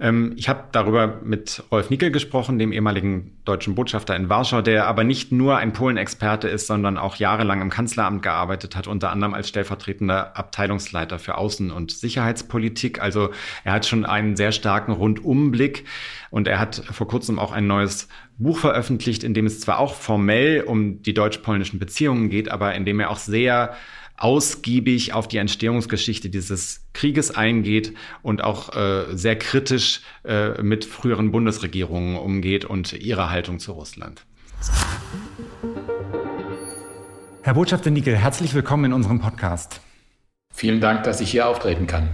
Ähm, 0.00 0.32
ich 0.36 0.48
habe 0.48 0.64
darüber 0.72 1.20
mit 1.22 1.62
Rolf 1.70 1.90
Nickel 1.90 2.10
gesprochen, 2.10 2.58
dem 2.58 2.72
ehemaligen 2.72 3.38
deutschen 3.44 3.76
Botschafter 3.76 4.16
in 4.16 4.28
Warschau, 4.28 4.62
der 4.62 4.88
aber 4.88 5.04
nicht 5.04 5.30
nur 5.30 5.56
ein 5.58 5.72
Polenexperte 5.72 6.48
ist, 6.48 6.66
sondern 6.66 6.98
auch 6.98 7.16
jahrelang 7.16 7.62
im 7.62 7.70
Kanzleramt 7.70 8.22
gearbeitet 8.22 8.74
hat, 8.74 8.88
unter 8.88 9.10
anderem 9.10 9.32
als 9.32 9.48
stellvertretender 9.48 10.36
Abteilungsleiter 10.36 11.20
für 11.20 11.38
Außen- 11.38 11.70
und 11.70 11.92
Sicherheitspolitik. 11.92 13.00
Also 13.00 13.30
er 13.62 13.74
hat 13.74 13.86
schon 13.86 14.04
einen 14.04 14.34
sehr 14.34 14.50
starken 14.50 14.90
Rundumblick 14.90 15.84
und 16.30 16.48
er 16.48 16.58
hat 16.58 16.82
vor 16.90 17.06
kurzem 17.06 17.38
auch 17.38 17.52
ein 17.52 17.68
neues 17.68 18.08
Buch 18.38 18.58
veröffentlicht, 18.58 19.24
in 19.24 19.34
dem 19.34 19.46
es 19.46 19.60
zwar 19.60 19.78
auch 19.78 19.94
formell 19.94 20.62
um 20.62 21.02
die 21.02 21.14
deutsch-polnischen 21.14 21.78
Beziehungen 21.78 22.30
geht, 22.30 22.50
aber 22.50 22.74
in 22.74 22.84
dem 22.84 23.00
er 23.00 23.10
auch 23.10 23.18
sehr 23.18 23.74
ausgiebig 24.16 25.12
auf 25.12 25.28
die 25.28 25.38
Entstehungsgeschichte 25.38 26.28
dieses 26.28 26.86
Krieges 26.92 27.34
eingeht 27.34 27.94
und 28.22 28.42
auch 28.42 28.74
äh, 28.74 29.16
sehr 29.16 29.36
kritisch 29.36 30.00
äh, 30.24 30.60
mit 30.62 30.84
früheren 30.84 31.30
Bundesregierungen 31.30 32.16
umgeht 32.16 32.64
und 32.64 32.92
ihrer 32.92 33.30
Haltung 33.30 33.58
zu 33.58 33.72
Russland. 33.72 34.24
Herr 37.42 37.54
Botschafter 37.54 37.90
Nickel, 37.90 38.16
herzlich 38.16 38.54
willkommen 38.54 38.86
in 38.86 38.92
unserem 38.92 39.20
Podcast. 39.20 39.80
Vielen 40.52 40.80
Dank, 40.80 41.04
dass 41.04 41.20
ich 41.20 41.30
hier 41.30 41.46
auftreten 41.46 41.86
kann. 41.86 42.08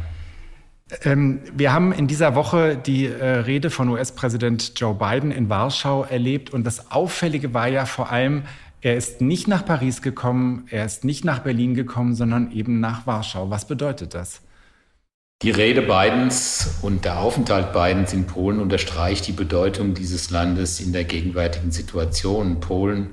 Ähm, 1.02 1.40
wir 1.54 1.72
haben 1.72 1.92
in 1.92 2.06
dieser 2.06 2.34
Woche 2.34 2.76
die 2.76 3.06
äh, 3.06 3.24
Rede 3.24 3.70
von 3.70 3.88
US-Präsident 3.88 4.72
Joe 4.76 4.94
Biden 4.94 5.30
in 5.30 5.48
Warschau 5.48 6.04
erlebt 6.04 6.50
und 6.50 6.64
das 6.64 6.90
Auffällige 6.90 7.54
war 7.54 7.68
ja 7.68 7.86
vor 7.86 8.10
allem, 8.10 8.42
er 8.80 8.96
ist 8.96 9.20
nicht 9.20 9.48
nach 9.48 9.64
Paris 9.64 10.02
gekommen, 10.02 10.66
er 10.70 10.84
ist 10.84 11.04
nicht 11.04 11.24
nach 11.24 11.38
Berlin 11.38 11.74
gekommen, 11.74 12.14
sondern 12.14 12.52
eben 12.52 12.80
nach 12.80 13.06
Warschau. 13.06 13.48
Was 13.48 13.66
bedeutet 13.66 14.12
das? 14.14 14.42
Die 15.42 15.50
Rede 15.50 15.82
Bidens 15.82 16.78
und 16.82 17.04
der 17.04 17.18
Aufenthalt 17.18 17.72
Bidens 17.72 18.12
in 18.12 18.26
Polen 18.26 18.60
unterstreicht 18.60 19.26
die 19.26 19.32
Bedeutung 19.32 19.94
dieses 19.94 20.30
Landes 20.30 20.80
in 20.80 20.92
der 20.92 21.04
gegenwärtigen 21.04 21.70
Situation. 21.70 22.60
Polen 22.60 23.10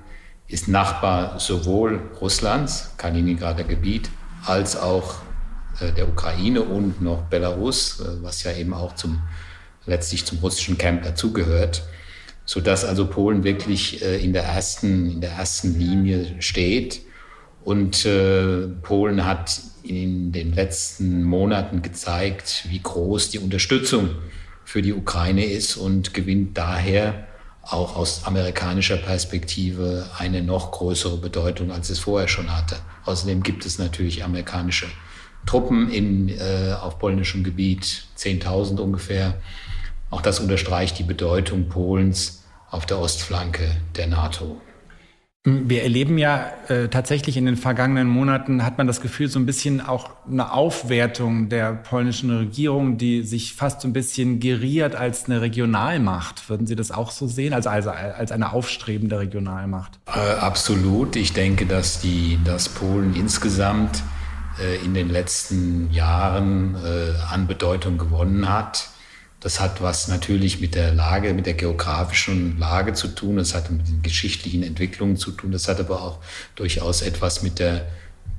ist 0.48 0.68
Nachbar 0.68 1.40
sowohl 1.40 2.02
Russlands, 2.20 2.94
Kaliningrader 2.98 3.64
Gebiet, 3.64 4.10
als 4.46 4.78
auch 4.78 5.16
der 5.90 6.08
Ukraine 6.08 6.62
und 6.62 7.02
noch 7.02 7.24
Belarus, 7.24 8.00
äh, 8.00 8.24
was 8.24 8.44
ja 8.44 8.54
eben 8.54 8.74
auch 8.74 8.96
zum, 8.96 9.22
letztlich 9.86 10.26
zum 10.26 10.40
russischen 10.40 10.78
Camp 10.78 11.04
dazugehört, 11.04 11.84
sodass 12.46 12.86
also 12.86 13.08
Polen 13.08 13.44
wirklich 13.44 14.04
äh, 14.04 14.24
in 14.24 14.34
der 14.34 14.44
ersten, 14.44 15.10
in 15.12 15.22
der 15.22 15.32
ersten 15.32 15.78
Linie 15.78 16.36
steht. 16.40 17.02
Und 17.64 18.08
Polen 18.82 19.24
hat 19.24 19.62
in 19.84 20.32
den 20.32 20.52
letzten 20.52 21.22
Monaten 21.24 21.84
gezeigt, 21.84 22.66
wie 22.70 22.82
groß 22.82 23.30
die 23.30 23.38
Unterstützung 23.38 24.16
für 24.66 24.82
die 24.82 24.94
Ukraine 24.94 25.46
ist 25.46 25.78
und 25.78 26.16
gewinnt 26.16 26.58
daher 26.58 27.28
auch 27.62 27.96
aus 27.96 28.24
amerikanischer 28.26 28.98
Perspektive 28.98 30.10
eine 30.18 30.42
noch 30.42 30.72
größere 30.72 31.18
Bedeutung, 31.18 31.72
als 31.72 31.90
es 31.90 32.00
vorher 32.00 32.28
schon 32.28 32.56
hatte. 32.56 32.78
Außerdem 33.06 33.44
gibt 33.44 33.66
es 33.66 33.78
natürlich 33.78 34.24
amerikanische 34.24 34.88
Truppen 35.46 35.90
in, 35.90 36.30
äh, 36.30 36.74
auf 36.80 37.00
polnischem 37.00 37.44
Gebiet, 37.44 38.06
10.000 38.18 38.80
ungefähr. 38.80 39.36
Auch 40.10 40.22
das 40.22 40.40
unterstreicht 40.40 41.00
die 41.00 41.04
Bedeutung 41.04 41.70
Polens 41.70 42.44
auf 42.70 42.86
der 42.86 43.00
Ostflanke 43.00 43.76
der 43.96 44.08
NATO. 44.08 44.62
Wir 45.44 45.82
erleben 45.82 46.20
ja 46.20 46.52
äh, 46.68 46.88
tatsächlich 46.88 47.36
in 47.36 47.48
den 47.48 47.58
vergangenen 47.58 48.08
Monaten, 48.08 48.64
hat 48.64 48.78
man 48.78 48.86
das 48.86 49.02
Gefühl, 49.02 49.28
so 49.28 49.40
ein 49.40 49.48
bisschen 49.48 49.82
auch 49.82 50.12
eine 50.30 50.54
Aufwertung 50.54 51.50
der 51.50 51.74
polnischen 51.74 52.30
Regierung, 52.30 53.00
die 53.00 53.24
sich 53.24 53.56
fast 53.56 53.82
so 53.82 53.88
ein 53.88 53.94
bisschen 53.94 54.40
geriert 54.40 54.96
als 54.96 55.26
eine 55.26 55.42
Regionalmacht. 55.42 56.48
Würden 56.48 56.68
Sie 56.68 56.76
das 56.76 56.92
auch 56.92 57.10
so 57.10 57.26
sehen, 57.26 57.54
also, 57.54 57.72
also 57.72 57.90
als 57.90 58.32
eine 58.32 58.54
aufstrebende 58.54 59.18
Regionalmacht? 59.18 60.00
Äh, 60.06 60.20
absolut. 60.20 61.16
Ich 61.16 61.34
denke, 61.34 61.66
dass, 61.66 62.00
die, 62.00 62.38
dass 62.46 62.70
Polen 62.70 63.16
insgesamt 63.16 64.04
in 64.84 64.94
den 64.94 65.10
letzten 65.10 65.92
Jahren 65.92 66.76
äh, 66.76 67.14
an 67.32 67.48
Bedeutung 67.48 67.98
gewonnen 67.98 68.50
hat. 68.50 68.90
Das 69.40 69.60
hat 69.60 69.82
was 69.82 70.08
natürlich 70.08 70.62
mit 70.62 70.76
der 70.76 70.94
Lage, 70.94 71.34
mit 71.34 71.48
der 71.48 71.56
geografischen 71.56 72.60
Lage 72.60 72.94
zu 72.94 73.08
tun. 73.08 73.38
Das 73.38 73.56
hat 73.56 73.72
mit 73.72 73.88
den 73.88 74.04
geschichtlichen 74.04 74.62
Entwicklungen 74.62 75.18
zu 75.18 75.32
tun. 75.32 75.52
Das 75.52 75.68
hat 75.68 75.80
aber 75.80 76.02
auch 76.04 76.20
durchaus 76.56 77.02
etwas 77.02 77.42
mit 77.42 77.58
der 77.58 77.88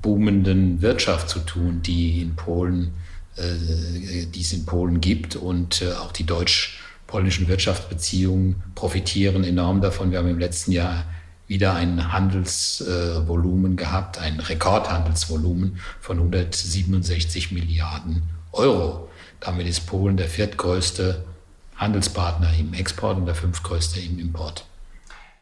boomenden 0.01 0.81
Wirtschaft 0.81 1.29
zu 1.29 1.41
tun, 1.41 1.83
die 1.83 2.23
in 2.23 2.37
Polen, 2.37 2.95
äh, 3.37 4.27
die 4.27 4.41
es 4.41 4.53
in 4.53 4.65
Polen 4.65 5.01
gibt. 5.01 5.35
Und 5.35 5.83
äh, 5.83 5.93
auch 5.93 6.13
die 6.13 6.25
deutsch-polnischen 6.25 7.49
Wirtschaftsbeziehungen 7.49 8.63
profitieren 8.77 9.43
enorm 9.43 9.81
davon. 9.81 10.13
Wir 10.13 10.19
haben 10.19 10.29
im 10.29 10.39
letzten 10.39 10.71
Jahr 10.71 11.05
wieder 11.47 11.75
ein 11.75 12.13
Handelsvolumen 12.13 13.77
gehabt, 13.77 14.19
ein 14.19 14.41
Rekordhandelsvolumen 14.41 15.79
von 16.01 16.19
167 16.19 17.53
Milliarden 17.53 18.23
Euro. 18.53 19.09
Damit 19.41 19.67
ist 19.67 19.87
Polen 19.87 20.17
der 20.17 20.29
viertgrößte 20.29 21.25
Handelspartner 21.77 22.51
im 22.59 22.75
Export 22.75 23.17
und 23.17 23.27
der 23.27 23.35
fünftgrößte 23.35 24.01
im 24.01 24.19
Import. 24.19 24.65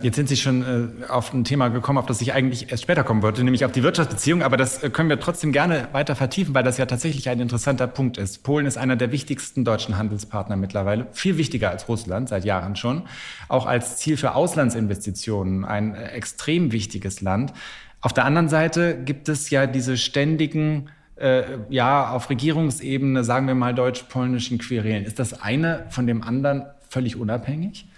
Jetzt 0.02 0.16
sind 0.16 0.30
Sie 0.30 0.36
schon 0.36 0.62
äh, 1.02 1.06
auf 1.08 1.34
ein 1.34 1.44
Thema 1.44 1.68
gekommen, 1.68 1.98
auf 1.98 2.06
das 2.06 2.22
ich 2.22 2.32
eigentlich 2.32 2.70
erst 2.70 2.84
später 2.84 3.04
kommen 3.04 3.20
wollte, 3.22 3.44
nämlich 3.44 3.66
auf 3.66 3.72
die 3.72 3.82
Wirtschaftsbeziehungen. 3.82 4.42
Aber 4.42 4.56
das 4.56 4.82
äh, 4.82 4.88
können 4.88 5.10
wir 5.10 5.20
trotzdem 5.20 5.52
gerne 5.52 5.88
weiter 5.92 6.16
vertiefen, 6.16 6.54
weil 6.54 6.64
das 6.64 6.78
ja 6.78 6.86
tatsächlich 6.86 7.28
ein 7.28 7.38
interessanter 7.38 7.86
Punkt 7.86 8.16
ist. 8.16 8.42
Polen 8.42 8.64
ist 8.64 8.78
einer 8.78 8.96
der 8.96 9.12
wichtigsten 9.12 9.62
deutschen 9.62 9.98
Handelspartner 9.98 10.56
mittlerweile, 10.56 11.06
viel 11.12 11.36
wichtiger 11.36 11.68
als 11.68 11.86
Russland 11.86 12.30
seit 12.30 12.46
Jahren 12.46 12.76
schon, 12.76 13.02
auch 13.48 13.66
als 13.66 13.98
Ziel 13.98 14.16
für 14.16 14.34
Auslandsinvestitionen 14.34 15.66
ein 15.66 15.94
äh, 15.94 16.08
extrem 16.12 16.72
wichtiges 16.72 17.20
Land. 17.20 17.52
Auf 18.00 18.14
der 18.14 18.24
anderen 18.24 18.48
Seite 18.48 18.96
gibt 19.04 19.28
es 19.28 19.50
ja 19.50 19.66
diese 19.66 19.98
ständigen 19.98 20.88
äh, 21.16 21.42
ja, 21.68 22.10
auf 22.10 22.30
Regierungsebene, 22.30 23.22
sagen 23.22 23.46
wir 23.46 23.54
mal, 23.54 23.74
deutsch-polnischen 23.74 24.56
Querelen. 24.56 25.04
Ist 25.04 25.18
das 25.18 25.42
eine 25.42 25.84
von 25.90 26.06
dem 26.06 26.22
anderen 26.22 26.64
völlig 26.88 27.16
unabhängig? 27.16 27.89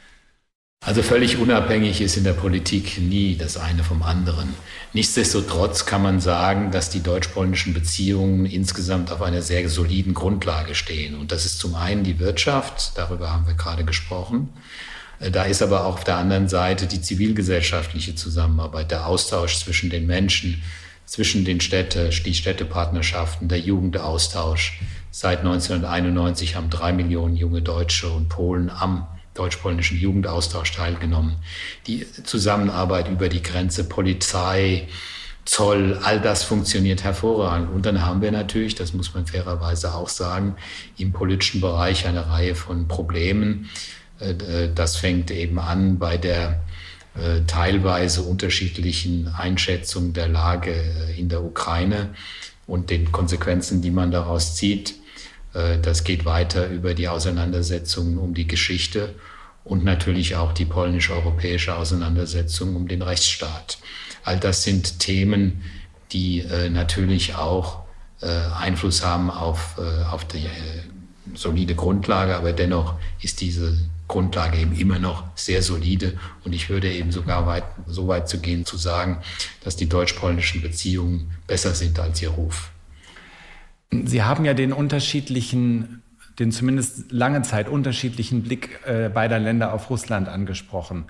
Also 0.84 1.00
völlig 1.02 1.38
unabhängig 1.38 2.00
ist 2.00 2.16
in 2.16 2.24
der 2.24 2.32
Politik 2.32 2.98
nie 2.98 3.36
das 3.36 3.56
eine 3.56 3.84
vom 3.84 4.02
anderen. 4.02 4.52
Nichtsdestotrotz 4.92 5.86
kann 5.86 6.02
man 6.02 6.20
sagen, 6.20 6.72
dass 6.72 6.90
die 6.90 7.04
deutsch-polnischen 7.04 7.72
Beziehungen 7.72 8.46
insgesamt 8.46 9.12
auf 9.12 9.22
einer 9.22 9.42
sehr 9.42 9.68
soliden 9.68 10.12
Grundlage 10.12 10.74
stehen. 10.74 11.14
Und 11.14 11.30
das 11.30 11.46
ist 11.46 11.60
zum 11.60 11.76
einen 11.76 12.02
die 12.02 12.18
Wirtschaft, 12.18 12.98
darüber 12.98 13.32
haben 13.32 13.46
wir 13.46 13.54
gerade 13.54 13.84
gesprochen. 13.84 14.48
Äh, 15.20 15.30
da 15.30 15.44
ist 15.44 15.62
aber 15.62 15.86
auch 15.86 15.94
auf 15.94 16.04
der 16.04 16.16
anderen 16.16 16.48
Seite 16.48 16.88
die 16.88 17.00
zivilgesellschaftliche 17.00 18.16
Zusammenarbeit, 18.16 18.90
der 18.90 19.06
Austausch 19.06 19.58
zwischen 19.58 19.88
den 19.88 20.08
Menschen, 20.08 20.64
zwischen 21.06 21.44
den 21.44 21.60
Städten, 21.60 22.10
die 22.24 22.34
Städtepartnerschaften, 22.34 23.46
der 23.46 23.60
Jugendaustausch. 23.60 24.80
Seit 25.12 25.38
1991 25.40 26.56
haben 26.56 26.70
drei 26.70 26.92
Millionen 26.92 27.36
junge 27.36 27.62
Deutsche 27.62 28.10
und 28.10 28.28
Polen 28.28 28.68
am 28.68 29.06
deutsch-polnischen 29.34 29.98
Jugendaustausch 29.98 30.72
teilgenommen. 30.72 31.36
Die 31.86 32.06
Zusammenarbeit 32.24 33.08
über 33.08 33.28
die 33.28 33.42
Grenze, 33.42 33.84
Polizei, 33.84 34.88
Zoll, 35.44 35.98
all 36.02 36.20
das 36.20 36.44
funktioniert 36.44 37.02
hervorragend. 37.02 37.70
Und 37.70 37.84
dann 37.84 38.04
haben 38.04 38.22
wir 38.22 38.30
natürlich, 38.30 38.74
das 38.74 38.92
muss 38.92 39.12
man 39.14 39.26
fairerweise 39.26 39.94
auch 39.94 40.08
sagen, 40.08 40.56
im 40.98 41.12
politischen 41.12 41.60
Bereich 41.60 42.06
eine 42.06 42.28
Reihe 42.28 42.54
von 42.54 42.86
Problemen. 42.86 43.68
Äh, 44.20 44.68
das 44.74 44.96
fängt 44.96 45.30
eben 45.30 45.58
an 45.58 45.98
bei 45.98 46.16
der 46.16 46.62
äh, 47.14 47.42
teilweise 47.46 48.22
unterschiedlichen 48.22 49.28
Einschätzung 49.36 50.12
der 50.12 50.28
Lage 50.28 50.72
äh, 50.72 51.18
in 51.18 51.28
der 51.28 51.42
Ukraine 51.42 52.14
und 52.66 52.90
den 52.90 53.10
Konsequenzen, 53.12 53.82
die 53.82 53.90
man 53.90 54.10
daraus 54.10 54.54
zieht. 54.54 54.94
Äh, 55.54 55.78
das 55.78 56.04
geht 56.04 56.24
weiter 56.24 56.68
über 56.68 56.94
die 56.94 57.08
Auseinandersetzungen 57.08 58.18
um 58.18 58.34
die 58.34 58.46
Geschichte 58.46 59.14
und 59.64 59.84
natürlich 59.84 60.36
auch 60.36 60.52
die 60.52 60.64
polnisch-europäische 60.64 61.76
Auseinandersetzung 61.76 62.76
um 62.76 62.88
den 62.88 63.02
Rechtsstaat. 63.02 63.78
All 64.24 64.38
das 64.38 64.62
sind 64.62 64.98
Themen, 64.98 65.62
die 66.12 66.40
äh, 66.40 66.68
natürlich 66.68 67.34
auch 67.34 67.82
äh, 68.20 68.26
Einfluss 68.26 69.04
haben 69.04 69.30
auf, 69.30 69.78
auf 70.10 70.24
die 70.24 70.46
solide 71.34 71.74
Grundlage, 71.74 72.36
aber 72.36 72.52
dennoch 72.52 72.94
ist 73.20 73.40
diese 73.40 73.78
Grundlage 74.08 74.58
eben 74.58 74.76
immer 74.76 74.98
noch 74.98 75.24
sehr 75.34 75.62
solide. 75.62 76.18
Und 76.44 76.52
ich 76.52 76.68
würde 76.68 76.92
eben 76.92 77.12
sogar 77.12 77.46
weit, 77.46 77.64
so 77.86 78.08
weit 78.08 78.28
zu 78.28 78.40
gehen, 78.40 78.66
zu 78.66 78.76
sagen, 78.76 79.22
dass 79.64 79.76
die 79.76 79.88
deutsch-polnischen 79.88 80.60
Beziehungen 80.60 81.32
besser 81.46 81.74
sind 81.74 81.98
als 81.98 82.20
ihr 82.20 82.30
Ruf. 82.30 82.71
Sie 84.04 84.22
haben 84.22 84.44
ja 84.44 84.54
den 84.54 84.72
unterschiedlichen, 84.72 86.02
den 86.38 86.50
zumindest 86.52 87.12
lange 87.12 87.42
Zeit 87.42 87.68
unterschiedlichen 87.68 88.42
Blick 88.42 88.80
äh, 88.86 89.08
beider 89.08 89.38
Länder 89.38 89.72
auf 89.72 89.90
Russland 89.90 90.28
angesprochen. 90.28 91.04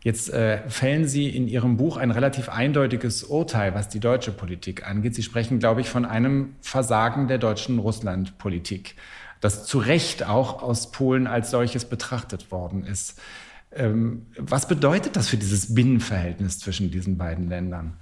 Jetzt 0.00 0.30
äh, 0.30 0.68
fällen 0.68 1.06
Sie 1.06 1.28
in 1.28 1.48
Ihrem 1.48 1.76
Buch 1.76 1.96
ein 1.96 2.10
relativ 2.10 2.48
eindeutiges 2.48 3.24
Urteil, 3.24 3.74
was 3.74 3.88
die 3.88 4.00
deutsche 4.00 4.32
Politik 4.32 4.86
angeht. 4.86 5.14
Sie 5.14 5.22
sprechen, 5.22 5.58
glaube 5.58 5.80
ich, 5.80 5.88
von 5.88 6.04
einem 6.04 6.56
Versagen 6.60 7.28
der 7.28 7.38
deutschen 7.38 7.78
Russlandpolitik 7.78 8.96
das 9.44 9.66
zu 9.66 9.78
Recht 9.78 10.24
auch 10.24 10.62
aus 10.62 10.90
Polen 10.90 11.26
als 11.26 11.50
solches 11.50 11.84
betrachtet 11.84 12.50
worden 12.50 12.86
ist. 12.86 13.20
Ähm, 13.72 14.24
was 14.38 14.66
bedeutet 14.66 15.16
das 15.16 15.28
für 15.28 15.36
dieses 15.36 15.74
Binnenverhältnis 15.74 16.60
zwischen 16.60 16.90
diesen 16.90 17.18
beiden 17.18 17.50
Ländern? 17.50 17.92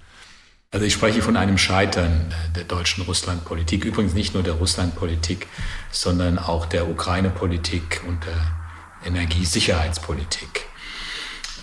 Also 0.73 0.87
ich 0.87 0.93
spreche 0.93 1.21
von 1.21 1.37
einem 1.37 1.59
Scheitern 1.59 2.33
der 2.55 2.63
deutschen 2.63 3.03
Russlandpolitik, 3.03 3.85
übrigens 3.85 4.15
nicht 4.15 4.33
nur 4.33 4.41
der 4.41 4.53
Russlandpolitik, 4.53 5.45
sondern 5.91 6.39
auch 6.39 6.65
der 6.65 6.89
Ukraine-Politik 6.89 8.01
und 8.07 8.25
der 8.25 9.07
Energiesicherheitspolitik. 9.07 10.65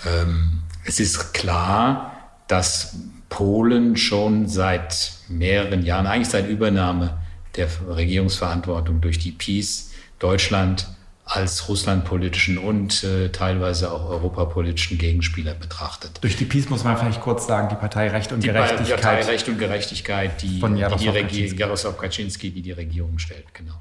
Ähm, 0.07 0.63
es 0.85 1.01
ist 1.01 1.35
klar, 1.35 2.31
dass 2.47 2.99
Polen 3.29 3.97
schon 3.97 4.47
seit 4.47 5.11
mehreren 5.29 5.83
Jahren, 5.83 6.07
eigentlich 6.07 6.29
seit 6.29 6.49
Übernahme 6.49 7.19
der 7.57 7.67
Regierungsverantwortung 7.89 9.01
durch 9.01 9.19
die 9.19 9.33
Peace 9.33 9.91
Deutschland 10.21 10.87
als 11.31 11.69
russlandpolitischen 11.69 12.59
und 12.59 13.05
äh, 13.05 13.29
teilweise 13.29 13.93
auch 13.93 14.11
europapolitischen 14.11 14.99
Gegenspieler 14.99 15.55
betrachtet. 15.55 16.19
Durch 16.23 16.37
die 16.37 16.45
Peace 16.45 16.69
muss 16.69 16.83
man 16.83 16.97
vielleicht 16.97 17.21
kurz 17.21 17.47
sagen, 17.47 17.69
die 17.69 17.77
Partei 17.77 18.09
Recht 18.09 18.33
und 18.33 18.43
die 18.43 18.49
Gerechtigkeit. 18.49 18.89
Die 18.89 18.93
Partei 18.93 19.23
Recht 19.23 19.49
und 19.49 19.59
Gerechtigkeit, 19.59 20.43
die, 20.43 20.59
von 20.59 20.75
die, 20.75 20.85
die 20.99 21.09
Regierung, 21.09 21.57
Jaroslaw 21.57 21.97
Kaczynski, 21.97 22.51
die 22.51 22.63
die 22.63 22.73
Regierung 22.73 23.21
stellt, 23.21 23.55
genau. 23.55 23.81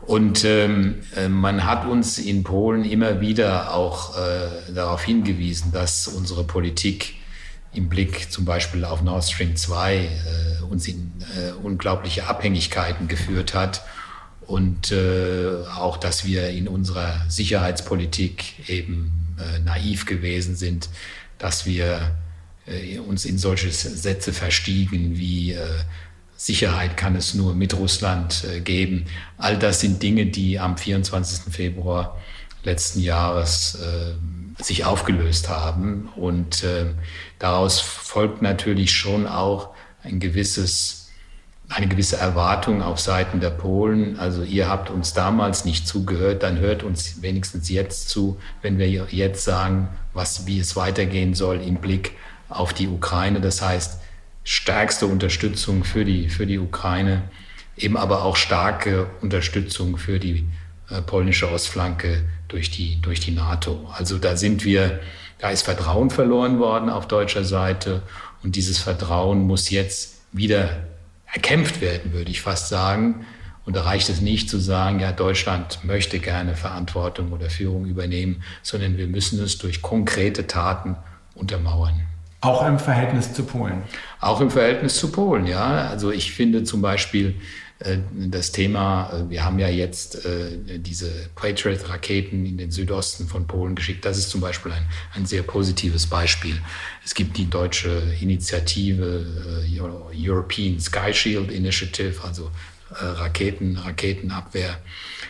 Und 0.00 0.46
ähm, 0.46 1.02
äh, 1.14 1.28
man 1.28 1.66
hat 1.66 1.86
uns 1.86 2.16
in 2.16 2.42
Polen 2.42 2.84
immer 2.86 3.20
wieder 3.20 3.74
auch 3.74 4.16
äh, 4.16 4.72
darauf 4.72 5.04
hingewiesen, 5.04 5.72
dass 5.72 6.08
unsere 6.08 6.44
Politik 6.44 7.16
im 7.74 7.90
Blick 7.90 8.32
zum 8.32 8.46
Beispiel 8.46 8.86
auf 8.86 9.02
Nord 9.02 9.24
Stream 9.24 9.56
2 9.56 9.94
äh, 9.94 10.08
uns 10.70 10.88
in 10.88 11.12
äh, 11.36 11.52
unglaubliche 11.62 12.26
Abhängigkeiten 12.26 13.08
geführt 13.08 13.52
hat 13.52 13.82
und 14.50 14.90
äh, 14.90 15.64
auch, 15.76 15.96
dass 15.96 16.24
wir 16.24 16.48
in 16.50 16.66
unserer 16.66 17.24
Sicherheitspolitik 17.28 18.68
eben 18.68 19.12
äh, 19.38 19.60
naiv 19.60 20.06
gewesen 20.06 20.56
sind, 20.56 20.88
dass 21.38 21.66
wir 21.66 22.16
äh, 22.66 22.98
uns 22.98 23.24
in 23.24 23.38
solche 23.38 23.70
Sätze 23.70 24.32
verstiegen 24.32 25.16
wie 25.16 25.52
äh, 25.52 25.66
Sicherheit 26.36 26.96
kann 26.96 27.14
es 27.16 27.34
nur 27.34 27.54
mit 27.54 27.76
Russland 27.76 28.46
geben. 28.64 29.04
All 29.36 29.58
das 29.58 29.80
sind 29.80 30.02
Dinge, 30.02 30.24
die 30.24 30.58
am 30.58 30.78
24. 30.78 31.52
Februar 31.52 32.18
letzten 32.64 33.00
Jahres 33.00 33.76
sich 34.58 34.86
aufgelöst 34.86 35.50
haben 35.50 36.08
und 36.16 36.64
Daraus 37.40 37.80
folgt 37.80 38.42
natürlich 38.42 38.92
schon 38.92 39.26
auch 39.26 39.70
ein 40.02 40.20
gewisses, 40.20 40.99
eine 41.70 41.86
gewisse 41.86 42.16
Erwartung 42.16 42.82
auf 42.82 43.00
Seiten 43.00 43.40
der 43.40 43.50
Polen. 43.50 44.18
Also 44.18 44.42
ihr 44.42 44.68
habt 44.68 44.90
uns 44.90 45.14
damals 45.14 45.64
nicht 45.64 45.86
zugehört, 45.86 46.42
dann 46.42 46.58
hört 46.58 46.82
uns 46.82 47.22
wenigstens 47.22 47.68
jetzt 47.70 48.08
zu, 48.08 48.38
wenn 48.60 48.78
wir 48.78 48.88
jetzt 48.88 49.44
sagen, 49.44 49.88
was, 50.12 50.46
wie 50.46 50.58
es 50.58 50.76
weitergehen 50.76 51.34
soll 51.34 51.60
im 51.60 51.76
Blick 51.76 52.12
auf 52.48 52.74
die 52.74 52.88
Ukraine. 52.88 53.40
Das 53.40 53.62
heißt, 53.62 54.00
stärkste 54.42 55.06
Unterstützung 55.06 55.84
für 55.84 56.04
die, 56.04 56.28
für 56.28 56.46
die 56.46 56.58
Ukraine, 56.58 57.22
eben 57.76 57.96
aber 57.96 58.24
auch 58.24 58.36
starke 58.36 59.06
Unterstützung 59.20 59.96
für 59.96 60.18
die 60.18 60.48
äh, 60.90 61.00
polnische 61.02 61.50
Ostflanke 61.50 62.24
durch 62.48 62.70
die, 62.70 63.00
durch 63.00 63.20
die 63.20 63.30
NATO. 63.30 63.88
Also 63.96 64.18
da 64.18 64.36
sind 64.36 64.64
wir 64.64 65.00
da 65.40 65.50
ist 65.50 65.62
Vertrauen 65.62 66.10
verloren 66.10 66.58
worden 66.58 66.90
auf 66.90 67.08
deutscher 67.08 67.44
Seite 67.44 68.02
und 68.42 68.56
dieses 68.56 68.78
Vertrauen 68.78 69.46
muss 69.46 69.70
jetzt 69.70 70.20
wieder 70.32 70.68
erkämpft 71.32 71.80
werden, 71.80 72.12
würde 72.12 72.30
ich 72.30 72.42
fast 72.42 72.68
sagen. 72.68 73.26
Und 73.66 73.76
da 73.76 73.82
reicht 73.82 74.08
es 74.08 74.20
nicht 74.20 74.48
zu 74.50 74.58
sagen, 74.58 75.00
ja, 75.00 75.12
Deutschland 75.12 75.84
möchte 75.84 76.18
gerne 76.18 76.56
Verantwortung 76.56 77.32
oder 77.32 77.50
Führung 77.50 77.86
übernehmen, 77.86 78.42
sondern 78.62 78.96
wir 78.96 79.06
müssen 79.06 79.40
es 79.42 79.58
durch 79.58 79.82
konkrete 79.82 80.46
Taten 80.46 80.96
untermauern. 81.34 82.00
Auch 82.40 82.66
im 82.66 82.78
Verhältnis 82.78 83.34
zu 83.34 83.44
Polen. 83.44 83.82
Auch 84.18 84.40
im 84.40 84.50
Verhältnis 84.50 84.96
zu 84.96 85.12
Polen, 85.12 85.46
ja. 85.46 85.88
Also 85.88 86.10
ich 86.10 86.32
finde 86.32 86.64
zum 86.64 86.80
Beispiel, 86.80 87.34
das 87.80 88.52
Thema, 88.52 89.10
äh, 89.10 89.30
wir 89.30 89.44
haben 89.44 89.58
ja 89.58 89.68
jetzt 89.68 90.26
äh, 90.26 90.78
diese 90.78 91.10
Patriot-Raketen 91.34 92.44
in 92.44 92.58
den 92.58 92.70
Südosten 92.70 93.26
von 93.26 93.46
Polen 93.46 93.74
geschickt. 93.74 94.04
Das 94.04 94.18
ist 94.18 94.28
zum 94.28 94.42
Beispiel 94.42 94.72
ein, 94.72 94.86
ein 95.14 95.24
sehr 95.24 95.42
positives 95.42 96.06
Beispiel. 96.06 96.60
Es 97.04 97.14
gibt 97.14 97.38
die 97.38 97.48
deutsche 97.48 98.02
Initiative 98.20 99.64
European 100.14 100.78
Sky 100.78 101.14
Shield 101.14 101.50
Initiative, 101.50 102.22
also 102.22 102.50
Raketen, 102.90 103.76
Raketenabwehr. 103.76 104.78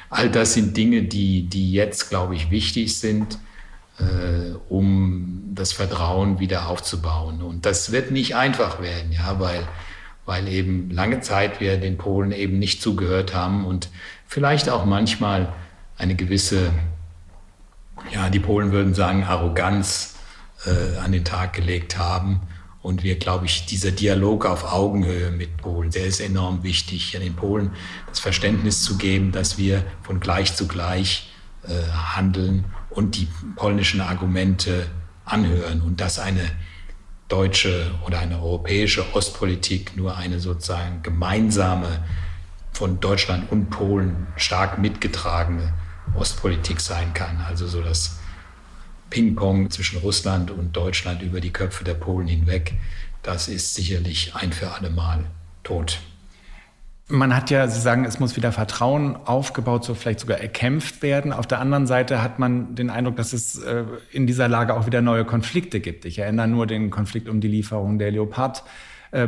All 0.08 0.30
das 0.30 0.54
sind 0.54 0.76
Dinge, 0.76 1.02
die, 1.02 1.42
die 1.42 1.72
jetzt, 1.72 2.08
glaube 2.08 2.34
ich, 2.34 2.50
wichtig 2.50 2.98
sind, 2.98 3.38
um 4.70 5.42
das 5.54 5.74
Vertrauen 5.74 6.40
wieder 6.40 6.68
aufzubauen. 6.68 7.42
Und 7.42 7.66
das 7.66 7.92
wird 7.92 8.10
nicht 8.12 8.34
einfach 8.34 8.80
werden, 8.80 9.12
ja, 9.12 9.38
weil 9.38 9.68
weil 10.30 10.46
eben 10.46 10.92
lange 10.92 11.20
Zeit 11.22 11.58
wir 11.58 11.76
den 11.76 11.98
Polen 11.98 12.30
eben 12.30 12.60
nicht 12.60 12.80
zugehört 12.80 13.34
haben 13.34 13.66
und 13.66 13.88
vielleicht 14.28 14.68
auch 14.68 14.84
manchmal 14.84 15.52
eine 15.98 16.14
gewisse, 16.14 16.70
ja, 18.12 18.30
die 18.30 18.38
Polen 18.38 18.70
würden 18.70 18.94
sagen, 18.94 19.24
Arroganz 19.24 20.14
äh, 20.66 20.98
an 20.98 21.10
den 21.10 21.24
Tag 21.24 21.54
gelegt 21.54 21.98
haben. 21.98 22.42
Und 22.80 23.02
wir, 23.02 23.18
glaube 23.18 23.46
ich, 23.46 23.66
dieser 23.66 23.90
Dialog 23.90 24.46
auf 24.46 24.72
Augenhöhe 24.72 25.32
mit 25.32 25.56
Polen, 25.56 25.90
der 25.90 26.06
ist 26.06 26.20
enorm 26.20 26.62
wichtig, 26.62 27.10
den 27.10 27.34
Polen 27.34 27.72
das 28.06 28.20
Verständnis 28.20 28.84
zu 28.84 28.98
geben, 28.98 29.32
dass 29.32 29.58
wir 29.58 29.82
von 30.04 30.20
gleich 30.20 30.54
zu 30.54 30.68
gleich 30.68 31.32
äh, 31.64 31.90
handeln 31.90 32.66
und 32.88 33.16
die 33.16 33.26
polnischen 33.56 34.00
Argumente 34.00 34.86
anhören 35.24 35.80
und 35.80 36.00
dass 36.00 36.20
eine 36.20 36.52
deutsche 37.30 37.90
oder 38.06 38.18
eine 38.18 38.42
europäische 38.42 39.14
Ostpolitik 39.14 39.96
nur 39.96 40.16
eine 40.16 40.40
sozusagen 40.40 41.02
gemeinsame, 41.02 42.04
von 42.72 43.00
Deutschland 43.00 43.50
und 43.52 43.68
Polen 43.68 44.26
stark 44.36 44.78
mitgetragene 44.78 45.72
Ostpolitik 46.14 46.80
sein 46.80 47.12
kann. 47.14 47.44
Also 47.46 47.66
so 47.66 47.82
das 47.82 48.18
Ping-Pong 49.10 49.70
zwischen 49.70 49.98
Russland 49.98 50.50
und 50.50 50.74
Deutschland 50.74 51.20
über 51.22 51.40
die 51.40 51.52
Köpfe 51.52 51.84
der 51.84 51.94
Polen 51.94 52.26
hinweg, 52.26 52.74
das 53.22 53.48
ist 53.48 53.74
sicherlich 53.74 54.34
ein 54.34 54.52
für 54.52 54.70
alle 54.70 54.90
Mal 54.90 55.24
tot. 55.62 55.98
Man 57.10 57.34
hat 57.34 57.50
ja, 57.50 57.66
Sie 57.66 57.80
sagen, 57.80 58.04
es 58.04 58.20
muss 58.20 58.36
wieder 58.36 58.52
Vertrauen 58.52 59.16
aufgebaut, 59.24 59.84
so 59.84 59.94
vielleicht 59.94 60.20
sogar 60.20 60.38
erkämpft 60.38 61.02
werden. 61.02 61.32
Auf 61.32 61.46
der 61.46 61.58
anderen 61.58 61.86
Seite 61.86 62.22
hat 62.22 62.38
man 62.38 62.74
den 62.74 62.88
Eindruck, 62.88 63.16
dass 63.16 63.32
es 63.32 63.58
äh, 63.58 63.84
in 64.12 64.26
dieser 64.26 64.48
Lage 64.48 64.74
auch 64.74 64.86
wieder 64.86 65.02
neue 65.02 65.24
Konflikte 65.24 65.80
gibt. 65.80 66.04
Ich 66.04 66.20
erinnere 66.20 66.46
nur 66.46 66.66
den 66.66 66.90
Konflikt 66.90 67.28
um 67.28 67.40
die 67.40 67.48
Lieferung 67.48 67.98
der 67.98 68.12
Leopard. 68.12 68.64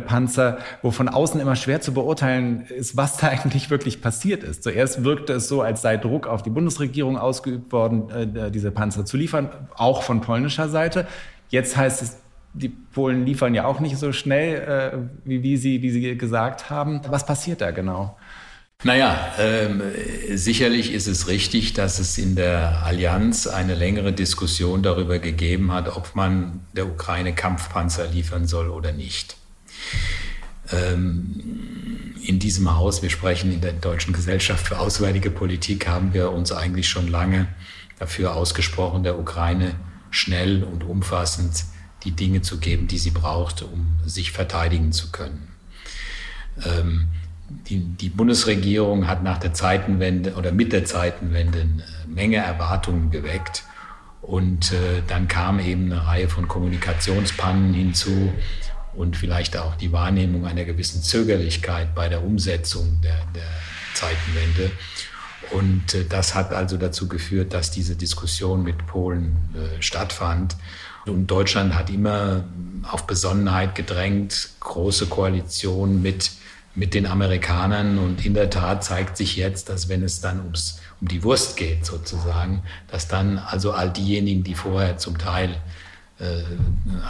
Panzer, 0.06 0.58
wo 0.82 0.92
von 0.92 1.08
außen 1.08 1.40
immer 1.40 1.56
schwer 1.56 1.80
zu 1.80 1.92
beurteilen 1.92 2.66
ist, 2.68 2.96
was 2.96 3.16
da 3.16 3.26
eigentlich 3.30 3.68
wirklich 3.68 4.00
passiert 4.00 4.44
ist. 4.44 4.62
Zuerst 4.62 5.02
wirkte 5.02 5.32
es 5.32 5.48
so, 5.48 5.60
als 5.60 5.82
sei 5.82 5.96
Druck 5.96 6.28
auf 6.28 6.44
die 6.44 6.50
Bundesregierung 6.50 7.18
ausgeübt 7.18 7.72
worden, 7.72 8.08
äh, 8.10 8.50
diese 8.52 8.70
Panzer 8.70 9.04
zu 9.04 9.16
liefern, 9.16 9.50
auch 9.74 10.04
von 10.04 10.20
polnischer 10.20 10.68
Seite. 10.68 11.08
Jetzt 11.48 11.76
heißt 11.76 12.00
es, 12.00 12.21
die 12.54 12.68
Polen 12.68 13.24
liefern 13.24 13.54
ja 13.54 13.64
auch 13.64 13.80
nicht 13.80 13.96
so 13.96 14.12
schnell, 14.12 14.60
äh, 14.60 14.98
wie, 15.24 15.42
wie, 15.42 15.56
Sie, 15.56 15.82
wie 15.82 15.90
Sie 15.90 16.16
gesagt 16.18 16.70
haben. 16.70 17.00
Was 17.08 17.24
passiert 17.24 17.60
da 17.60 17.70
genau? 17.70 18.16
Naja, 18.84 19.32
ähm, 19.38 19.80
sicherlich 20.34 20.92
ist 20.92 21.06
es 21.06 21.28
richtig, 21.28 21.72
dass 21.72 22.00
es 22.00 22.18
in 22.18 22.34
der 22.34 22.82
Allianz 22.84 23.46
eine 23.46 23.76
längere 23.76 24.12
Diskussion 24.12 24.82
darüber 24.82 25.20
gegeben 25.20 25.72
hat, 25.72 25.96
ob 25.96 26.16
man 26.16 26.60
der 26.72 26.86
Ukraine 26.86 27.32
Kampfpanzer 27.32 28.08
liefern 28.08 28.48
soll 28.48 28.70
oder 28.70 28.90
nicht. 28.92 29.36
Ähm, 30.72 32.14
in 32.24 32.40
diesem 32.40 32.76
Haus, 32.76 33.02
wir 33.02 33.10
sprechen 33.10 33.52
in 33.52 33.60
der 33.60 33.72
Deutschen 33.72 34.12
Gesellschaft 34.12 34.66
für 34.66 34.80
Auswärtige 34.80 35.30
Politik, 35.30 35.86
haben 35.86 36.12
wir 36.12 36.32
uns 36.32 36.50
eigentlich 36.50 36.88
schon 36.88 37.06
lange 37.06 37.46
dafür 38.00 38.34
ausgesprochen, 38.34 39.04
der 39.04 39.16
Ukraine 39.16 39.76
schnell 40.10 40.64
und 40.64 40.82
umfassend 40.82 41.64
die 42.04 42.12
Dinge 42.12 42.42
zu 42.42 42.58
geben, 42.58 42.88
die 42.88 42.98
sie 42.98 43.10
braucht, 43.10 43.62
um 43.62 43.98
sich 44.04 44.32
verteidigen 44.32 44.92
zu 44.92 45.10
können. 45.10 45.48
Ähm, 46.64 47.08
die, 47.68 47.80
die 47.80 48.08
Bundesregierung 48.08 49.06
hat 49.06 49.22
nach 49.22 49.38
der 49.38 49.52
Zeitenwende 49.52 50.34
oder 50.34 50.52
mit 50.52 50.72
der 50.72 50.84
Zeitenwende 50.84 51.60
eine 51.60 51.84
Menge 52.06 52.36
Erwartungen 52.36 53.10
geweckt. 53.10 53.64
Und 54.20 54.72
äh, 54.72 55.02
dann 55.06 55.28
kam 55.28 55.58
eben 55.58 55.92
eine 55.92 56.06
Reihe 56.06 56.28
von 56.28 56.48
Kommunikationspannen 56.48 57.74
hinzu 57.74 58.32
und 58.94 59.16
vielleicht 59.16 59.56
auch 59.56 59.74
die 59.74 59.92
Wahrnehmung 59.92 60.46
einer 60.46 60.64
gewissen 60.64 61.02
Zögerlichkeit 61.02 61.94
bei 61.94 62.08
der 62.08 62.22
Umsetzung 62.22 63.00
der, 63.02 63.18
der 63.34 63.48
Zeitenwende. 63.94 64.70
Und 65.50 65.94
äh, 65.94 66.04
das 66.08 66.34
hat 66.34 66.52
also 66.52 66.76
dazu 66.76 67.08
geführt, 67.08 67.52
dass 67.52 67.70
diese 67.70 67.96
Diskussion 67.96 68.62
mit 68.62 68.86
Polen 68.86 69.36
äh, 69.54 69.82
stattfand. 69.82 70.56
Und 71.06 71.26
Deutschland 71.26 71.74
hat 71.74 71.90
immer 71.90 72.44
auf 72.90 73.06
Besonnenheit 73.06 73.74
gedrängt, 73.74 74.50
große 74.60 75.06
Koalition 75.06 76.02
mit 76.02 76.30
mit 76.74 76.94
den 76.94 77.06
Amerikanern. 77.06 77.98
Und 77.98 78.24
in 78.24 78.34
der 78.34 78.50
Tat 78.50 78.84
zeigt 78.84 79.16
sich 79.16 79.36
jetzt, 79.36 79.68
dass 79.68 79.88
wenn 79.88 80.02
es 80.02 80.20
dann 80.20 80.40
ums, 80.40 80.80
um 81.00 81.08
die 81.08 81.22
Wurst 81.22 81.56
geht 81.56 81.84
sozusagen, 81.84 82.62
dass 82.88 83.08
dann 83.08 83.38
also 83.38 83.72
all 83.72 83.90
diejenigen, 83.90 84.42
die 84.42 84.54
vorher 84.54 84.96
zum 84.96 85.18
Teil 85.18 85.56
äh, 86.18 86.42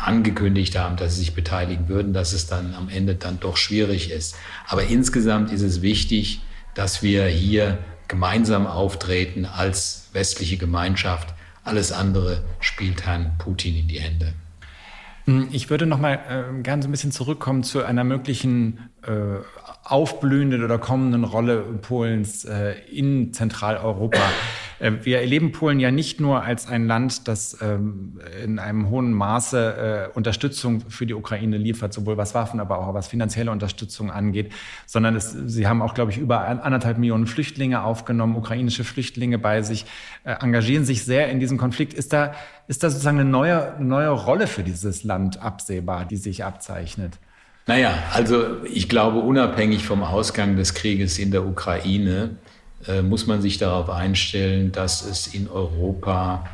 angekündigt 0.04 0.78
haben, 0.78 0.96
dass 0.96 1.14
sie 1.14 1.20
sich 1.20 1.34
beteiligen 1.34 1.88
würden, 1.88 2.12
dass 2.12 2.32
es 2.32 2.46
dann 2.46 2.74
am 2.74 2.88
Ende 2.88 3.14
dann 3.14 3.38
doch 3.40 3.56
schwierig 3.56 4.10
ist. 4.10 4.34
Aber 4.66 4.84
insgesamt 4.84 5.52
ist 5.52 5.62
es 5.62 5.82
wichtig, 5.82 6.40
dass 6.74 7.02
wir 7.02 7.26
hier 7.26 7.78
gemeinsam 8.08 8.66
auftreten 8.66 9.44
als 9.44 10.08
westliche 10.12 10.56
Gemeinschaft. 10.56 11.34
Alles 11.64 11.92
andere 11.92 12.42
spielt 12.60 13.06
Herrn 13.06 13.32
Putin 13.38 13.76
in 13.76 13.88
die 13.88 14.00
Hände. 14.00 14.34
Hm, 15.26 15.48
ich 15.52 15.70
würde 15.70 15.86
noch 15.86 15.98
mal 15.98 16.14
äh, 16.14 16.62
gerne 16.62 16.82
so 16.82 16.88
ein 16.88 16.90
bisschen 16.90 17.12
zurückkommen 17.12 17.62
zu 17.62 17.84
einer 17.84 18.04
möglichen 18.04 18.90
aufblühenden 19.84 20.64
oder 20.64 20.78
kommenden 20.78 21.24
Rolle 21.24 21.60
Polens 21.60 22.44
äh, 22.44 22.74
in 22.90 23.32
Zentraleuropa. 23.32 24.20
Äh, 24.78 24.92
wir 25.02 25.20
erleben 25.20 25.52
Polen 25.52 25.80
ja 25.80 25.90
nicht 25.90 26.20
nur 26.20 26.42
als 26.42 26.68
ein 26.68 26.86
Land, 26.86 27.28
das 27.28 27.58
ähm, 27.60 28.20
in 28.42 28.58
einem 28.58 28.90
hohen 28.90 29.12
Maße 29.12 30.08
äh, 30.12 30.16
Unterstützung 30.16 30.82
für 30.88 31.06
die 31.06 31.14
Ukraine 31.14 31.56
liefert, 31.56 31.92
sowohl 31.92 32.16
was 32.16 32.34
Waffen, 32.34 32.60
aber 32.60 32.78
auch 32.78 32.94
was 32.94 33.08
finanzielle 33.08 33.50
Unterstützung 33.50 34.10
angeht, 34.10 34.52
sondern 34.86 35.16
es, 35.16 35.32
sie 35.32 35.66
haben 35.66 35.82
auch, 35.82 35.94
glaube 35.94 36.10
ich, 36.10 36.18
über 36.18 36.46
anderthalb 36.46 36.98
Millionen 36.98 37.26
Flüchtlinge 37.26 37.82
aufgenommen, 37.82 38.36
ukrainische 38.36 38.84
Flüchtlinge 38.84 39.38
bei 39.38 39.62
sich, 39.62 39.86
äh, 40.24 40.34
engagieren 40.40 40.84
sich 40.84 41.04
sehr 41.04 41.28
in 41.28 41.40
diesem 41.40 41.58
Konflikt. 41.58 41.92
Ist 41.94 42.12
da, 42.12 42.34
ist 42.68 42.82
da 42.82 42.90
sozusagen 42.90 43.20
eine 43.20 43.28
neue, 43.28 43.74
neue 43.78 44.10
Rolle 44.10 44.46
für 44.46 44.62
dieses 44.62 45.04
Land 45.04 45.42
absehbar, 45.42 46.04
die 46.04 46.16
sich 46.16 46.44
abzeichnet? 46.44 47.18
Naja, 47.66 48.02
also 48.12 48.64
ich 48.64 48.88
glaube, 48.88 49.20
unabhängig 49.20 49.84
vom 49.84 50.02
Ausgang 50.02 50.56
des 50.56 50.74
Krieges 50.74 51.18
in 51.18 51.30
der 51.30 51.46
Ukraine 51.46 52.36
äh, 52.86 53.02
muss 53.02 53.26
man 53.26 53.40
sich 53.40 53.58
darauf 53.58 53.88
einstellen, 53.88 54.72
dass 54.72 55.04
es 55.04 55.28
in 55.28 55.48
Europa 55.48 56.48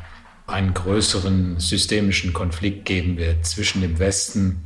einen 0.45 0.73
größeren 0.73 1.59
systemischen 1.59 2.33
Konflikt 2.33 2.85
geben 2.85 3.17
wird 3.17 3.45
zwischen 3.45 3.81
dem 3.81 3.97
Westen 3.99 4.63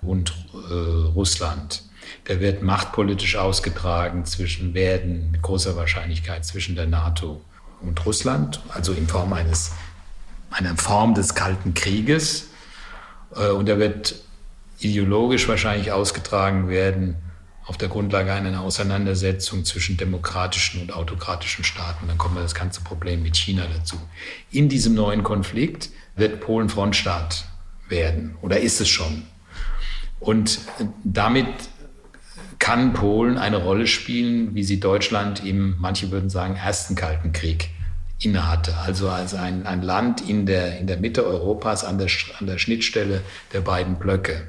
und 0.00 0.34
äh, 0.54 0.74
Russland. 1.14 1.82
Der 2.28 2.40
wird 2.40 2.62
machtpolitisch 2.62 3.36
ausgetragen 3.36 4.24
zwischen 4.24 4.74
werden 4.74 5.30
mit 5.30 5.42
großer 5.42 5.76
Wahrscheinlichkeit 5.76 6.44
zwischen 6.44 6.74
der 6.74 6.86
NATO 6.86 7.40
und 7.80 8.04
Russland, 8.04 8.60
also 8.70 8.92
in 8.92 9.06
Form 9.06 9.32
eines 9.32 9.72
einer 10.50 10.76
Form 10.76 11.14
des 11.14 11.34
Kalten 11.34 11.74
Krieges. 11.74 12.48
Äh, 13.34 13.50
und 13.50 13.68
er 13.68 13.78
wird 13.78 14.16
ideologisch 14.84 15.48
wahrscheinlich 15.48 15.92
ausgetragen 15.92 16.68
werden 16.68 17.16
auf 17.64 17.76
der 17.76 17.88
Grundlage 17.88 18.32
einer 18.32 18.60
Auseinandersetzung 18.60 19.64
zwischen 19.64 19.96
demokratischen 19.96 20.80
und 20.80 20.92
autokratischen 20.92 21.64
Staaten. 21.64 22.08
Dann 22.08 22.18
kommt 22.18 22.36
das 22.36 22.54
ganze 22.54 22.80
Problem 22.80 23.22
mit 23.22 23.36
China 23.36 23.66
dazu. 23.72 23.96
In 24.50 24.68
diesem 24.68 24.94
neuen 24.94 25.22
Konflikt 25.22 25.90
wird 26.16 26.40
Polen 26.40 26.68
Frontstaat 26.68 27.44
werden 27.88 28.36
oder 28.42 28.58
ist 28.58 28.80
es 28.80 28.88
schon. 28.88 29.22
Und 30.18 30.58
damit 31.04 31.46
kann 32.58 32.92
Polen 32.92 33.38
eine 33.38 33.56
Rolle 33.56 33.86
spielen, 33.86 34.54
wie 34.54 34.62
sie 34.62 34.78
Deutschland 34.78 35.44
im, 35.44 35.76
manche 35.78 36.10
würden 36.10 36.30
sagen, 36.30 36.56
ersten 36.56 36.94
Kalten 36.94 37.32
Krieg 37.32 37.70
innehatte. 38.20 38.76
Also 38.76 39.08
als 39.08 39.34
ein, 39.34 39.66
ein 39.66 39.82
Land 39.82 40.28
in 40.28 40.46
der, 40.46 40.78
in 40.78 40.86
der 40.86 40.98
Mitte 40.98 41.26
Europas 41.26 41.84
an 41.84 41.98
der, 41.98 42.08
an 42.38 42.46
der 42.46 42.58
Schnittstelle 42.58 43.20
der 43.52 43.60
beiden 43.60 43.96
Blöcke. 43.96 44.48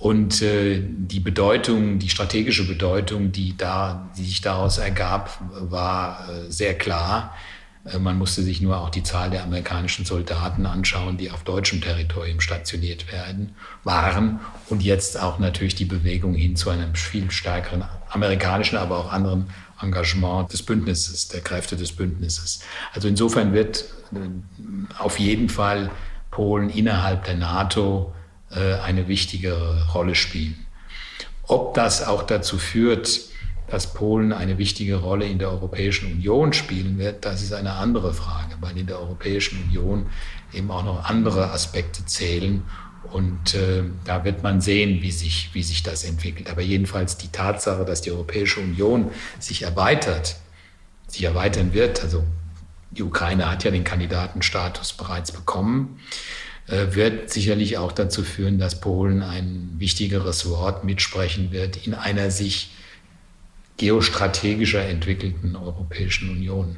Und 0.00 0.40
äh, 0.40 0.82
die 0.82 1.20
Bedeutung, 1.20 1.98
die 1.98 2.08
strategische 2.08 2.66
Bedeutung, 2.66 3.32
die, 3.32 3.54
da, 3.54 4.08
die 4.16 4.24
sich 4.24 4.40
daraus 4.40 4.78
ergab, 4.78 5.38
war 5.52 6.26
äh, 6.26 6.50
sehr 6.50 6.72
klar. 6.72 7.36
Äh, 7.84 7.98
man 7.98 8.16
musste 8.16 8.42
sich 8.42 8.62
nur 8.62 8.80
auch 8.80 8.88
die 8.88 9.02
Zahl 9.02 9.28
der 9.28 9.42
amerikanischen 9.42 10.06
Soldaten 10.06 10.64
anschauen, 10.64 11.18
die 11.18 11.30
auf 11.30 11.44
deutschem 11.44 11.82
Territorium 11.82 12.40
stationiert 12.40 13.12
werden, 13.12 13.54
waren. 13.84 14.40
Und 14.70 14.82
jetzt 14.82 15.20
auch 15.20 15.38
natürlich 15.38 15.74
die 15.74 15.84
Bewegung 15.84 16.32
hin 16.34 16.56
zu 16.56 16.70
einem 16.70 16.94
viel 16.94 17.30
stärkeren 17.30 17.84
amerikanischen, 18.08 18.78
aber 18.78 18.96
auch 18.96 19.12
anderen 19.12 19.50
Engagement 19.82 20.50
des 20.50 20.62
Bündnisses, 20.62 21.28
der 21.28 21.42
Kräfte 21.42 21.76
des 21.76 21.92
Bündnisses. 21.92 22.60
Also 22.94 23.06
insofern 23.06 23.52
wird 23.52 23.84
äh, 24.14 24.96
auf 24.98 25.18
jeden 25.18 25.50
Fall 25.50 25.90
Polen 26.30 26.70
innerhalb 26.70 27.24
der 27.24 27.34
NATO 27.34 28.14
eine 28.58 29.06
wichtigere 29.06 29.88
Rolle 29.92 30.14
spielen. 30.14 30.66
Ob 31.44 31.74
das 31.74 32.06
auch 32.06 32.22
dazu 32.22 32.58
führt, 32.58 33.20
dass 33.70 33.94
Polen 33.94 34.32
eine 34.32 34.58
wichtige 34.58 34.96
Rolle 34.96 35.26
in 35.26 35.38
der 35.38 35.50
Europäischen 35.50 36.12
Union 36.12 36.52
spielen 36.52 36.98
wird, 36.98 37.24
das 37.24 37.42
ist 37.42 37.52
eine 37.52 37.74
andere 37.74 38.12
Frage, 38.12 38.56
weil 38.60 38.76
in 38.76 38.86
der 38.86 38.98
Europäischen 38.98 39.62
Union 39.64 40.06
eben 40.52 40.70
auch 40.70 40.84
noch 40.84 41.04
andere 41.04 41.50
Aspekte 41.52 42.04
zählen. 42.06 42.62
Und 43.12 43.54
äh, 43.54 43.84
da 44.04 44.24
wird 44.24 44.42
man 44.42 44.60
sehen, 44.60 45.02
wie 45.02 45.10
sich, 45.10 45.50
wie 45.52 45.62
sich 45.62 45.82
das 45.82 46.04
entwickelt. 46.04 46.50
Aber 46.50 46.62
jedenfalls 46.62 47.16
die 47.16 47.28
Tatsache, 47.28 47.84
dass 47.84 48.02
die 48.02 48.10
Europäische 48.10 48.60
Union 48.60 49.10
sich 49.38 49.62
erweitert, 49.62 50.36
sich 51.06 51.24
erweitern 51.24 51.72
wird, 51.72 52.02
also 52.02 52.24
die 52.90 53.02
Ukraine 53.02 53.50
hat 53.50 53.64
ja 53.64 53.70
den 53.70 53.84
Kandidatenstatus 53.84 54.92
bereits 54.92 55.32
bekommen, 55.32 55.98
äh, 55.98 56.49
wird 56.66 57.30
sicherlich 57.30 57.78
auch 57.78 57.90
dazu 57.90 58.22
führen, 58.22 58.58
dass 58.58 58.80
Polen 58.80 59.22
ein 59.22 59.70
wichtigeres 59.78 60.48
Wort 60.48 60.84
mitsprechen 60.84 61.50
wird 61.50 61.84
in 61.84 61.94
einer 61.94 62.30
sich 62.30 62.70
geostrategischer 63.76 64.84
entwickelten 64.84 65.56
Europäischen 65.56 66.30
Union. 66.30 66.76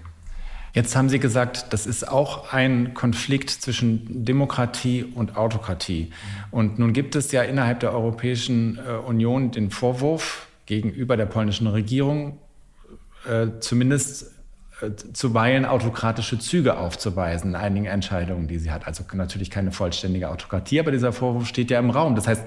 Jetzt 0.75 0.97
haben 0.97 1.11
Sie 1.11 1.19
gesagt, 1.19 1.67
das 1.75 1.85
ist 1.85 2.09
auch 2.09 2.53
ein 2.53 2.95
Konflikt 2.95 3.51
zwischen 3.51 4.25
Demokratie 4.25 5.05
und 5.05 5.37
Autokratie. 5.37 6.13
Und 6.51 6.79
nun 6.79 6.95
gibt 6.95 7.15
es 7.15 7.31
ja 7.31 7.43
innerhalb 7.43 7.81
der 7.81 7.93
Europäischen 7.93 8.79
äh, 8.79 8.93
Union 8.93 9.51
den 9.51 9.71
Vorwurf 9.71 10.47
gegenüber 10.65 11.19
der 11.19 11.27
polnischen 11.27 11.67
Regierung, 11.67 12.39
äh, 13.29 13.49
zumindest 13.61 14.23
äh, 14.23 14.27
zuweilen 15.13 15.65
autokratische 15.65 16.39
Züge 16.39 16.77
aufzuweisen 16.77 17.51
in 17.51 17.57
einigen 17.57 17.87
Entscheidungen, 17.87 18.49
die 18.49 18.59
sie 18.59 18.71
hat. 18.71 18.87
Also 18.87 19.05
natürlich 19.13 19.51
keine 19.51 19.73
vollständige 19.73 20.29
Autokratie, 20.31 20.81
aber 20.81 20.91
dieser 20.91 21.13
Vorwurf 21.13 21.47
steht 21.47 21.71
ja 21.71 21.79
im 21.79 21.91
Raum. 21.91 22.15
Das 22.15 22.27
heißt, 22.27 22.45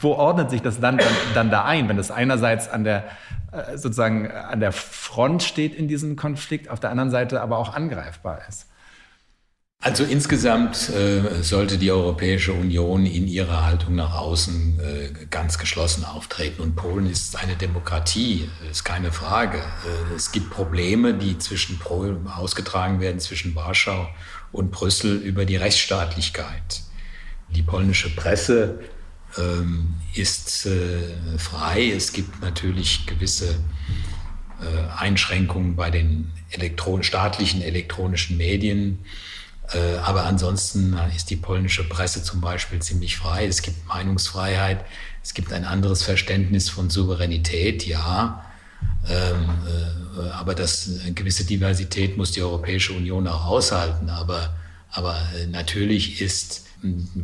wo 0.00 0.12
ordnet 0.12 0.50
sich 0.50 0.62
das 0.62 0.78
Land 0.78 1.02
dann, 1.02 1.12
dann 1.34 1.50
da 1.50 1.64
ein, 1.64 1.88
wenn 1.88 1.98
es 1.98 2.10
einerseits 2.10 2.68
an 2.68 2.84
der 2.84 3.04
äh, 3.52 3.76
sozusagen 3.76 4.30
an 4.30 4.60
der 4.60 4.72
Front 4.72 5.42
steht 5.42 5.74
in 5.74 5.88
diesem 5.88 6.16
Konflikt, 6.16 6.70
auf 6.70 6.80
der 6.80 6.90
anderen 6.90 7.10
Seite 7.10 7.40
aber 7.40 7.58
auch 7.58 7.74
angreifbar 7.74 8.40
ist? 8.48 8.68
Also 9.84 10.04
insgesamt 10.04 10.90
äh, 10.90 11.42
sollte 11.42 11.76
die 11.76 11.90
Europäische 11.90 12.52
Union 12.52 13.04
in 13.04 13.26
ihrer 13.26 13.66
Haltung 13.66 13.96
nach 13.96 14.14
außen 14.14 14.78
äh, 14.78 15.26
ganz 15.28 15.58
geschlossen 15.58 16.04
auftreten. 16.04 16.62
Und 16.62 16.76
Polen 16.76 17.10
ist 17.10 17.34
eine 17.34 17.56
Demokratie, 17.56 18.48
ist 18.70 18.84
keine 18.84 19.10
Frage. 19.10 19.58
Äh, 19.58 20.14
es 20.14 20.30
gibt 20.30 20.50
Probleme, 20.50 21.14
die 21.14 21.36
zwischen 21.38 21.80
Polen 21.80 22.28
ausgetragen 22.28 23.00
werden, 23.00 23.18
zwischen 23.18 23.56
Warschau 23.56 24.08
und 24.52 24.70
Brüssel 24.70 25.16
über 25.16 25.44
die 25.46 25.56
Rechtsstaatlichkeit. 25.56 26.82
Die 27.48 27.62
polnische 27.62 28.14
Presse 28.14 28.78
ähm, 29.36 29.94
ist 30.14 30.64
äh, 30.64 31.38
frei. 31.38 31.90
Es 31.90 32.12
gibt 32.12 32.40
natürlich 32.40 33.04
gewisse 33.06 33.48
äh, 34.60 34.96
Einschränkungen 34.96 35.74
bei 35.74 35.90
den 35.90 36.30
elektron 36.50 37.02
staatlichen 37.02 37.62
elektronischen 37.62 38.36
Medien. 38.36 39.00
Äh, 39.74 39.96
aber 39.98 40.24
ansonsten 40.24 40.96
ist 41.16 41.30
die 41.30 41.36
polnische 41.36 41.88
Presse 41.88 42.22
zum 42.22 42.40
Beispiel 42.40 42.80
ziemlich 42.80 43.16
frei. 43.16 43.46
Es 43.46 43.62
gibt 43.62 43.86
Meinungsfreiheit. 43.86 44.84
Es 45.22 45.34
gibt 45.34 45.52
ein 45.52 45.64
anderes 45.64 46.02
Verständnis 46.02 46.68
von 46.68 46.90
Souveränität, 46.90 47.86
ja. 47.86 48.44
Ähm, 49.08 49.50
äh, 49.66 50.30
aber 50.30 50.54
das, 50.54 50.90
eine 51.02 51.12
gewisse 51.12 51.44
Diversität 51.44 52.16
muss 52.16 52.32
die 52.32 52.42
Europäische 52.42 52.92
Union 52.92 53.26
auch 53.28 53.46
aushalten. 53.46 54.10
Aber, 54.10 54.54
aber 54.90 55.16
äh, 55.36 55.46
natürlich 55.46 56.20
ist 56.20 56.66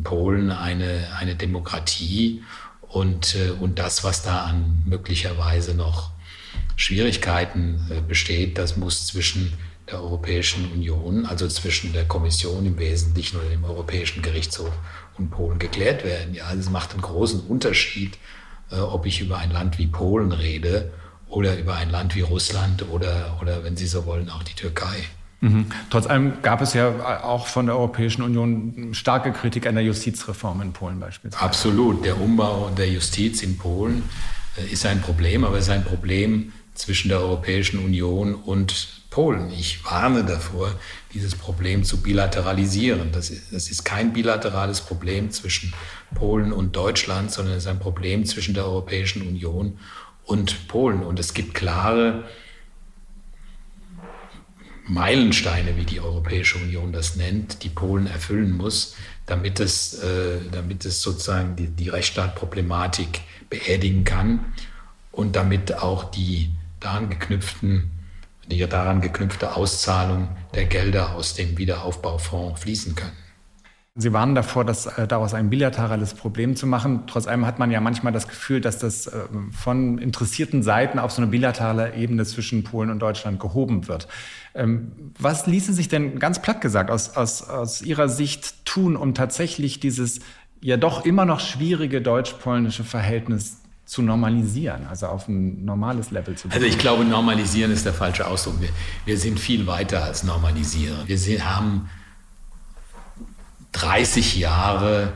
Polen 0.03 0.51
eine, 0.51 1.07
eine 1.17 1.35
Demokratie 1.35 2.41
Und, 2.89 3.35
äh, 3.35 3.51
und 3.51 3.77
das, 3.77 4.03
was 4.03 4.23
da 4.23 4.45
an 4.45 4.81
möglicherweise 4.85 5.75
noch 5.75 6.11
Schwierigkeiten 6.75 7.85
äh, 7.89 8.01
besteht, 8.01 8.57
das 8.57 8.77
muss 8.77 9.05
zwischen 9.05 9.53
der 9.91 10.01
Europäischen 10.01 10.71
Union, 10.71 11.25
also 11.25 11.47
zwischen 11.47 11.93
der 11.93 12.05
Kommission 12.05 12.65
im 12.65 12.77
Wesentlichen 12.77 13.37
oder 13.37 13.49
dem 13.49 13.63
Europäischen 13.63 14.21
Gerichtshof 14.21 14.71
und 15.17 15.31
Polen 15.31 15.59
geklärt 15.59 16.03
werden. 16.03 16.33
Ja, 16.33 16.53
es 16.53 16.69
macht 16.69 16.93
einen 16.93 17.01
großen 17.01 17.41
Unterschied, 17.41 18.17
äh, 18.71 18.75
ob 18.75 19.05
ich 19.05 19.21
über 19.21 19.37
ein 19.37 19.51
Land 19.51 19.77
wie 19.79 19.87
Polen 19.87 20.31
rede 20.31 20.91
oder 21.27 21.57
über 21.57 21.75
ein 21.75 21.89
Land 21.89 22.15
wie 22.15 22.21
Russland 22.21 22.85
oder, 22.89 23.37
oder 23.41 23.63
wenn 23.63 23.77
Sie 23.77 23.87
so 23.87 24.05
wollen, 24.05 24.29
auch 24.29 24.43
die 24.43 24.53
Türkei. 24.53 25.05
Mhm. 25.41 25.67
Trotz 25.89 26.05
allem 26.05 26.41
gab 26.41 26.61
es 26.61 26.73
ja 26.73 27.23
auch 27.23 27.47
von 27.47 27.65
der 27.65 27.75
Europäischen 27.75 28.23
Union 28.23 28.93
starke 28.93 29.31
Kritik 29.31 29.67
an 29.67 29.75
der 29.75 29.83
Justizreform 29.85 30.61
in 30.61 30.73
Polen 30.73 30.99
beispielsweise. 30.99 31.43
Absolut. 31.43 32.03
Der 32.03 32.19
Umbau 32.19 32.69
der 32.77 32.89
Justiz 32.89 33.41
in 33.41 33.57
Polen 33.57 34.03
äh, 34.57 34.71
ist 34.71 34.85
ein 34.85 35.01
Problem, 35.01 35.43
aber 35.43 35.57
es 35.57 35.65
ist 35.65 35.69
ein 35.69 35.85
Problem 35.85 36.51
zwischen 36.73 37.09
der 37.09 37.19
Europäischen 37.21 37.79
Union 37.79 38.35
und 38.35 38.98
Polen. 39.09 39.51
Ich 39.51 39.83
warne 39.85 40.23
davor, 40.23 40.75
dieses 41.13 41.35
Problem 41.35 41.83
zu 41.83 42.01
bilateralisieren. 42.01 43.11
Das 43.11 43.31
ist, 43.31 43.51
das 43.51 43.69
ist 43.69 43.83
kein 43.83 44.13
bilaterales 44.13 44.81
Problem 44.81 45.31
zwischen 45.31 45.73
Polen 46.13 46.53
und 46.53 46.75
Deutschland, 46.75 47.31
sondern 47.31 47.55
es 47.55 47.63
ist 47.63 47.69
ein 47.69 47.79
Problem 47.79 48.25
zwischen 48.25 48.53
der 48.53 48.65
Europäischen 48.65 49.27
Union 49.27 49.79
und 50.25 50.67
Polen. 50.67 51.01
Und 51.01 51.19
es 51.19 51.33
gibt 51.33 51.55
klare 51.55 52.25
Meilensteine, 54.87 55.75
wie 55.75 55.85
die 55.85 56.01
Europäische 56.01 56.57
Union 56.57 56.91
das 56.91 57.15
nennt, 57.15 57.63
die 57.63 57.69
Polen 57.69 58.05
erfüllen 58.05 58.55
muss, 58.55 58.95
damit 59.25 59.59
es, 59.59 59.95
äh, 60.03 60.39
damit 60.51 60.85
es 60.85 61.01
sozusagen 61.01 61.55
die, 61.55 61.67
die 61.67 61.89
Rechtsstaatproblematik 61.89 63.21
beerdigen 63.49 64.03
kann 64.03 64.53
und 65.11 65.35
damit 65.35 65.75
auch 65.75 66.05
die 66.11 66.51
daran 66.79 67.09
geknüpften 67.09 67.91
die 68.49 68.67
daran 68.67 69.01
geknüpfte 69.01 69.55
Auszahlung 69.55 70.27
der 70.55 70.65
Gelder 70.65 71.15
aus 71.15 71.35
dem 71.35 71.57
Wiederaufbaufonds 71.57 72.61
fließen 72.61 72.95
können. 72.95 73.17
Sie 73.95 74.13
warnen 74.13 74.33
davor, 74.33 74.63
das, 74.63 74.85
äh, 74.85 75.07
daraus 75.07 75.33
ein 75.33 75.49
bilaterales 75.49 76.13
Problem 76.13 76.55
zu 76.55 76.67
machen. 76.67 77.03
Trotz 77.07 77.27
allem 77.27 77.45
hat 77.45 77.59
man 77.59 77.69
ja 77.69 77.81
manchmal 77.81 78.13
das 78.13 78.29
Gefühl, 78.29 78.61
dass 78.61 78.77
das 78.77 79.07
äh, 79.07 79.19
von 79.51 79.97
interessierten 79.97 80.63
Seiten 80.63 80.99
auf 80.99 81.11
so 81.11 81.21
eine 81.21 81.29
bilaterale 81.29 81.95
Ebene 81.95 82.23
zwischen 82.23 82.63
Polen 82.63 82.91
und 82.91 82.99
Deutschland 82.99 83.41
gehoben 83.41 83.89
wird. 83.89 84.07
Ähm, 84.55 85.11
was 85.19 85.47
ließe 85.47 85.73
sich 85.73 85.89
denn 85.89 86.17
ganz 86.17 86.41
platt 86.41 86.61
gesagt 86.61 86.89
aus, 86.91 87.17
aus, 87.17 87.49
aus 87.49 87.81
Ihrer 87.81 88.07
Sicht 88.07 88.65
tun, 88.65 88.95
um 88.95 89.13
tatsächlich 89.13 89.81
dieses 89.81 90.19
ja 90.61 90.77
doch 90.77 91.05
immer 91.05 91.25
noch 91.25 91.41
schwierige 91.41 92.01
deutsch-polnische 92.01 92.85
Verhältnis 92.85 93.57
zu 93.89 94.03
normalisieren, 94.03 94.85
also 94.85 95.07
auf 95.07 95.27
ein 95.27 95.65
normales 95.65 96.11
Level 96.11 96.35
zu 96.35 96.47
bringen? 96.47 96.63
Also 96.63 96.67
ich 96.67 96.77
glaube, 96.77 97.03
normalisieren 97.03 97.71
ist 97.71 97.85
der 97.85 97.93
falsche 97.93 98.27
Ausdruck. 98.27 98.61
Wir, 98.61 98.69
wir 99.05 99.17
sind 99.17 99.39
viel 99.39 99.65
weiter 99.65 100.03
als 100.03 100.23
normalisieren. 100.23 101.07
Wir 101.07 101.17
sind, 101.17 101.43
haben 101.43 101.89
30 103.71 104.37
Jahre 104.37 105.13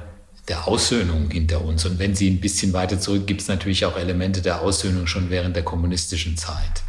der 0.47 0.67
Aussöhnung 0.67 1.29
hinter 1.29 1.63
uns. 1.63 1.85
Und 1.85 1.99
wenn 1.99 2.15
Sie 2.15 2.27
ein 2.27 2.41
bisschen 2.41 2.73
weiter 2.73 2.99
zurück, 2.99 3.27
gibt 3.27 3.41
es 3.41 3.47
natürlich 3.47 3.85
auch 3.85 3.95
Elemente 3.95 4.41
der 4.41 4.61
Aussöhnung 4.61 5.05
schon 5.05 5.29
während 5.29 5.55
der 5.55 5.63
kommunistischen 5.63 6.35
Zeit. 6.35 6.81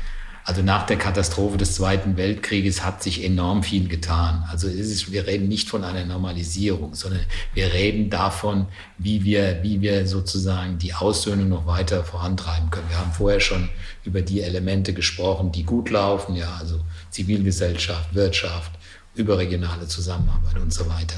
Also 0.46 0.60
nach 0.60 0.84
der 0.84 0.98
Katastrophe 0.98 1.56
des 1.56 1.74
Zweiten 1.74 2.18
Weltkrieges 2.18 2.84
hat 2.84 3.02
sich 3.02 3.24
enorm 3.24 3.62
viel 3.62 3.88
getan. 3.88 4.44
Also 4.50 4.68
ist, 4.68 5.10
wir 5.10 5.26
reden 5.26 5.48
nicht 5.48 5.70
von 5.70 5.84
einer 5.84 6.04
Normalisierung, 6.04 6.94
sondern 6.94 7.22
wir 7.54 7.72
reden 7.72 8.10
davon, 8.10 8.66
wie 8.98 9.24
wir, 9.24 9.60
wie 9.62 9.80
wir 9.80 10.06
sozusagen 10.06 10.76
die 10.76 10.92
Aussöhnung 10.92 11.48
noch 11.48 11.66
weiter 11.66 12.04
vorantreiben 12.04 12.70
können. 12.70 12.90
Wir 12.90 12.98
haben 12.98 13.12
vorher 13.12 13.40
schon 13.40 13.70
über 14.04 14.20
die 14.20 14.42
Elemente 14.42 14.92
gesprochen, 14.92 15.50
die 15.50 15.62
gut 15.62 15.88
laufen, 15.88 16.36
ja, 16.36 16.54
also 16.60 16.78
Zivilgesellschaft, 17.08 18.14
Wirtschaft, 18.14 18.72
überregionale 19.14 19.86
Zusammenarbeit 19.86 20.58
und 20.60 20.74
so 20.74 20.86
weiter. 20.90 21.16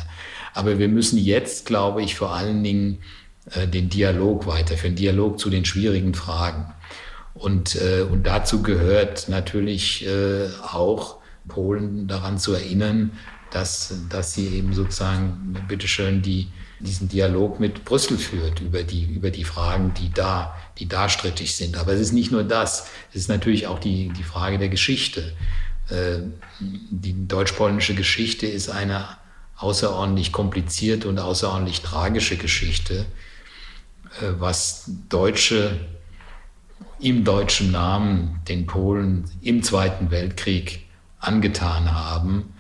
Aber 0.55 0.79
wir 0.79 0.89
müssen 0.89 1.19
jetzt, 1.19 1.67
glaube 1.67 2.01
ich, 2.01 2.15
vor 2.15 2.33
allen 2.33 2.63
Dingen 2.63 2.99
äh, 3.51 3.67
den 3.67 3.89
Dialog 3.89 4.47
weiterführen, 4.47 4.95
Dialog 4.95 5.41
zu 5.41 5.51
den 5.51 5.65
schwierigen 5.65 6.15
Fragen. 6.15 6.73
Und, 7.39 7.77
äh, 7.77 8.03
und 8.03 8.27
dazu 8.27 8.63
gehört 8.63 9.29
natürlich 9.29 10.07
äh, 10.07 10.49
auch 10.63 11.19
Polen 11.49 12.09
daran 12.09 12.39
zu 12.39 12.55
erinnern, 12.55 13.13
dass, 13.51 13.95
dass 14.09 14.35
sie 14.35 14.49
eben 14.49 14.73
sozusagen, 14.73 15.57
bitteschön, 15.69 16.23
die, 16.23 16.49
diesen 16.81 17.09
Dialog 17.09 17.61
mit 17.61 17.85
Brüssel 17.85 18.19
führt 18.19 18.61
über 18.61 18.83
die, 18.83 19.05
über 19.05 19.31
die 19.31 19.45
Fragen, 19.45 19.95
die 19.95 20.13
da, 20.13 20.55
die 20.79 20.89
da 20.89 21.09
strittig 21.09 21.55
sind. 21.57 21.77
Aber 21.77 21.93
es 21.93 22.01
ist 22.01 22.13
nicht 22.13 22.33
nur 22.33 22.45
das, 22.45 22.89
es 23.11 23.23
ist 23.23 23.29
natürlich 23.29 23.67
auch 23.67 23.79
die, 23.79 24.09
die 24.09 24.23
Frage 24.25 24.59
der 24.59 24.69
Geschichte. 24.69 25.33
Äh, 25.89 26.19
die 26.59 27.29
deutsch-polnische 27.29 27.95
Geschichte 27.95 28.47
ist 28.47 28.69
eine 28.69 29.07
außerordentlich 29.57 30.33
komplizierte 30.33 31.09
und 31.09 31.19
außerordentlich 31.19 31.81
tragische 31.83 32.37
Geschichte, 32.37 33.07
äh, 34.21 34.33
was 34.39 34.91
Deutsche 35.09 35.81
im 36.99 37.25
deutschen 37.25 37.71
Namen 37.71 38.41
den 38.49 38.67
Polen 38.67 39.25
im 39.43 39.63
Zweiten 39.63 40.11
Weltkrieg 40.11 40.87
angetan 41.19 41.95
haben, 41.95 42.55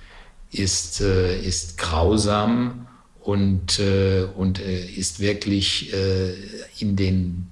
ist, 0.50 1.00
äh, 1.00 1.38
ist 1.40 1.78
grausam 1.78 2.86
und, 3.20 3.78
äh, 3.78 4.26
und 4.36 4.60
äh, 4.60 4.84
ist 4.86 5.20
wirklich 5.20 5.92
in 6.78 6.96
den 6.96 7.48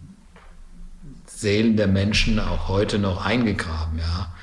Seelen 1.26 1.76
der 1.76 1.88
Menschen 1.88 2.38
auch 2.38 2.68
heute 2.68 2.98
noch 2.98 3.24
eingegraben. 3.24 3.98
Ja. 3.98 4.34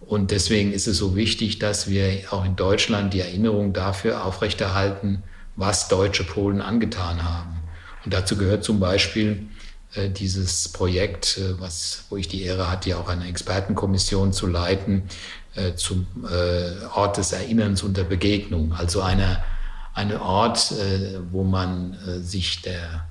Und 0.00 0.30
deswegen 0.30 0.72
ist 0.72 0.86
es 0.86 0.98
so 0.98 1.16
wichtig, 1.16 1.58
dass 1.58 1.88
wir 1.88 2.24
auch 2.30 2.44
in 2.44 2.56
Deutschland 2.56 3.14
die 3.14 3.20
Erinnerung 3.20 3.72
dafür 3.72 4.24
aufrechterhalten, 4.24 5.22
was 5.56 5.88
deutsche 5.88 6.24
Polen 6.24 6.60
angetan 6.60 7.22
haben. 7.22 7.56
Und 8.04 8.12
dazu 8.12 8.36
gehört 8.36 8.64
zum 8.64 8.80
Beispiel 8.80 9.46
dieses 10.10 10.68
Projekt, 10.68 11.38
äh, 11.38 11.60
was, 11.60 12.04
wo 12.10 12.16
ich 12.16 12.28
die 12.28 12.42
Ehre 12.42 12.70
hatte, 12.70 12.90
ja 12.90 12.98
auch 12.98 13.08
eine 13.08 13.28
Expertenkommission 13.28 14.32
zu 14.32 14.46
leiten, 14.46 15.04
äh, 15.54 15.74
zum 15.76 16.06
äh, 16.28 16.84
Ort 16.94 17.16
des 17.16 17.32
Erinnerns 17.32 17.82
und 17.82 17.96
der 17.96 18.04
Begegnung. 18.04 18.72
Also 18.72 19.02
eine, 19.02 19.42
eine 19.94 20.20
Ort, 20.20 20.72
äh, 20.72 21.20
wo 21.30 21.44
man 21.44 21.96
äh, 22.06 22.18
sich 22.20 22.62
der 22.62 23.06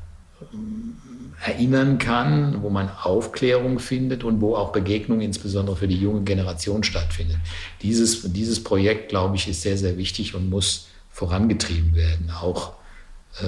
erinnern 1.45 1.99
kann, 1.99 2.61
wo 2.63 2.69
man 2.69 2.89
Aufklärung 2.89 3.79
findet 3.79 4.25
und 4.25 4.41
wo 4.41 4.57
auch 4.57 4.73
Begegnung 4.73 5.21
insbesondere 5.21 5.77
für 5.77 5.87
die 5.87 5.97
junge 5.97 6.23
Generation 6.23 6.83
stattfindet. 6.83 7.37
Dieses, 7.81 8.23
dieses 8.33 8.61
Projekt, 8.61 9.09
glaube 9.09 9.37
ich, 9.37 9.47
ist 9.47 9.61
sehr, 9.61 9.77
sehr 9.77 9.97
wichtig 9.97 10.35
und 10.35 10.49
muss 10.49 10.87
vorangetrieben 11.09 11.95
werden, 11.95 12.29
auch 12.29 12.73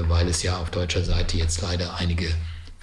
weil 0.08 0.30
es 0.30 0.41
ja 0.41 0.58
auf 0.58 0.71
deutscher 0.71 1.04
Seite 1.04 1.38
jetzt 1.38 1.62
leider 1.62 1.95
einige 1.95 2.28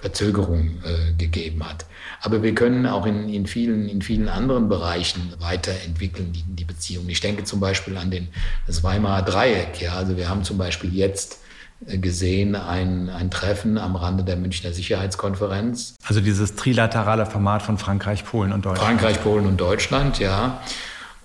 Verzögerung 0.03 0.79
äh, 0.83 1.13
gegeben 1.17 1.63
hat. 1.63 1.85
Aber 2.19 2.43
wir 2.43 2.53
können 2.53 2.85
auch 2.85 3.05
in, 3.05 3.29
in, 3.29 3.47
vielen, 3.47 3.87
in 3.87 4.01
vielen 4.01 4.27
anderen 4.27 4.67
Bereichen 4.67 5.33
weiterentwickeln, 5.39 6.33
die, 6.33 6.43
die 6.45 6.65
Beziehung. 6.65 7.07
Ich 7.07 7.21
denke 7.21 7.45
zum 7.45 7.61
Beispiel 7.61 7.95
an 7.95 8.11
den, 8.11 8.27
das 8.67 8.83
Weimarer 8.83 9.21
Dreieck. 9.21 9.81
Ja? 9.81 9.93
Also 9.93 10.17
wir 10.17 10.27
haben 10.27 10.43
zum 10.43 10.57
Beispiel 10.57 10.93
jetzt 10.93 11.39
äh, 11.87 11.97
gesehen 11.97 12.55
ein, 12.55 13.09
ein 13.09 13.31
Treffen 13.31 13.77
am 13.77 13.95
Rande 13.95 14.25
der 14.25 14.35
Münchner 14.35 14.73
Sicherheitskonferenz. 14.73 15.95
Also 16.05 16.19
dieses 16.19 16.55
trilaterale 16.55 17.25
Format 17.25 17.61
von 17.61 17.77
Frankreich, 17.77 18.25
Polen 18.25 18.51
und 18.51 18.65
Deutschland. 18.65 18.99
Frankreich, 18.99 19.23
Polen 19.23 19.45
und 19.45 19.55
Deutschland, 19.55 20.19
ja. 20.19 20.61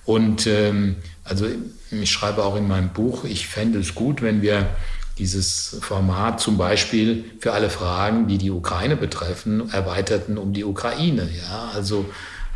Und 0.05 0.47
ähm, 0.47 0.95
also 1.25 1.47
ich 1.91 2.13
schreibe 2.13 2.45
auch 2.45 2.55
in 2.55 2.69
meinem 2.69 2.91
Buch, 2.91 3.25
ich 3.25 3.49
fände 3.49 3.81
es 3.81 3.97
gut, 3.97 4.23
wenn 4.23 4.41
wir 4.41 4.69
dieses 5.19 5.77
Format 5.81 6.41
zum 6.41 6.57
Beispiel 6.57 7.25
für 7.41 7.53
alle 7.53 7.71
Fragen, 7.71 8.29
die 8.29 8.39
die 8.39 8.51
Ukraine 8.51 8.97
betreffen, 8.97 9.71
erweiterten 9.73 10.39
um 10.39 10.53
die 10.53 10.65
Ukraine. 10.65 11.29
Ja, 11.37 11.71
also 11.75 12.07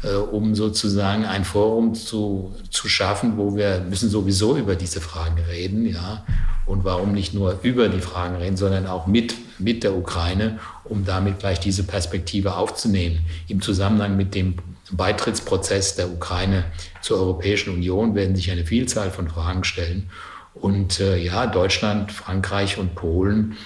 äh, 0.03 0.14
um 0.14 0.55
sozusagen 0.55 1.25
ein 1.25 1.44
Forum 1.44 1.94
zu, 1.94 2.55
zu 2.70 2.88
schaffen, 2.88 3.37
wo 3.37 3.57
wir 3.57 3.85
müssen 3.88 4.11
sowieso 4.11 4.57
über 4.57 4.75
diese 4.75 5.01
Fragen 5.01 5.38
reden, 5.48 5.87
ja. 5.87 6.25
Und 6.64 6.85
warum 6.85 7.12
nicht 7.12 7.35
nur 7.35 7.59
über 7.62 7.88
die 7.88 8.01
Fragen 8.01 8.37
reden, 8.37 8.57
sondern 8.57 8.87
auch 8.87 9.09
mit, 9.09 9.35
mit 9.59 9.83
der 9.83 9.96
Ukraine, 9.96 10.61
um 10.85 11.05
damit 11.05 11.40
gleich 11.40 11.59
diese 11.59 11.83
Perspektive 11.83 12.55
aufzunehmen. 12.55 13.20
Im 13.48 13.61
Zusammenhang 13.61 14.16
mit 14.16 14.35
dem 14.35 14.55
Beitrittsprozess 14.92 15.96
der 15.96 16.11
Ukraine 16.11 16.64
zur 17.01 17.18
Europäischen 17.18 17.75
Union 17.75 18.14
werden 18.14 18.37
sich 18.37 18.51
eine 18.51 18.64
Vielzahl 18.64 19.11
von 19.11 19.29
Fragen 19.29 19.64
stellen. 19.64 20.09
Und 20.55 21.01
äh, 21.01 21.17
ja, 21.17 21.47
Deutschland, 21.47 22.12
Frankreich 22.12 22.79
und 22.79 22.95
Polen 22.95 23.57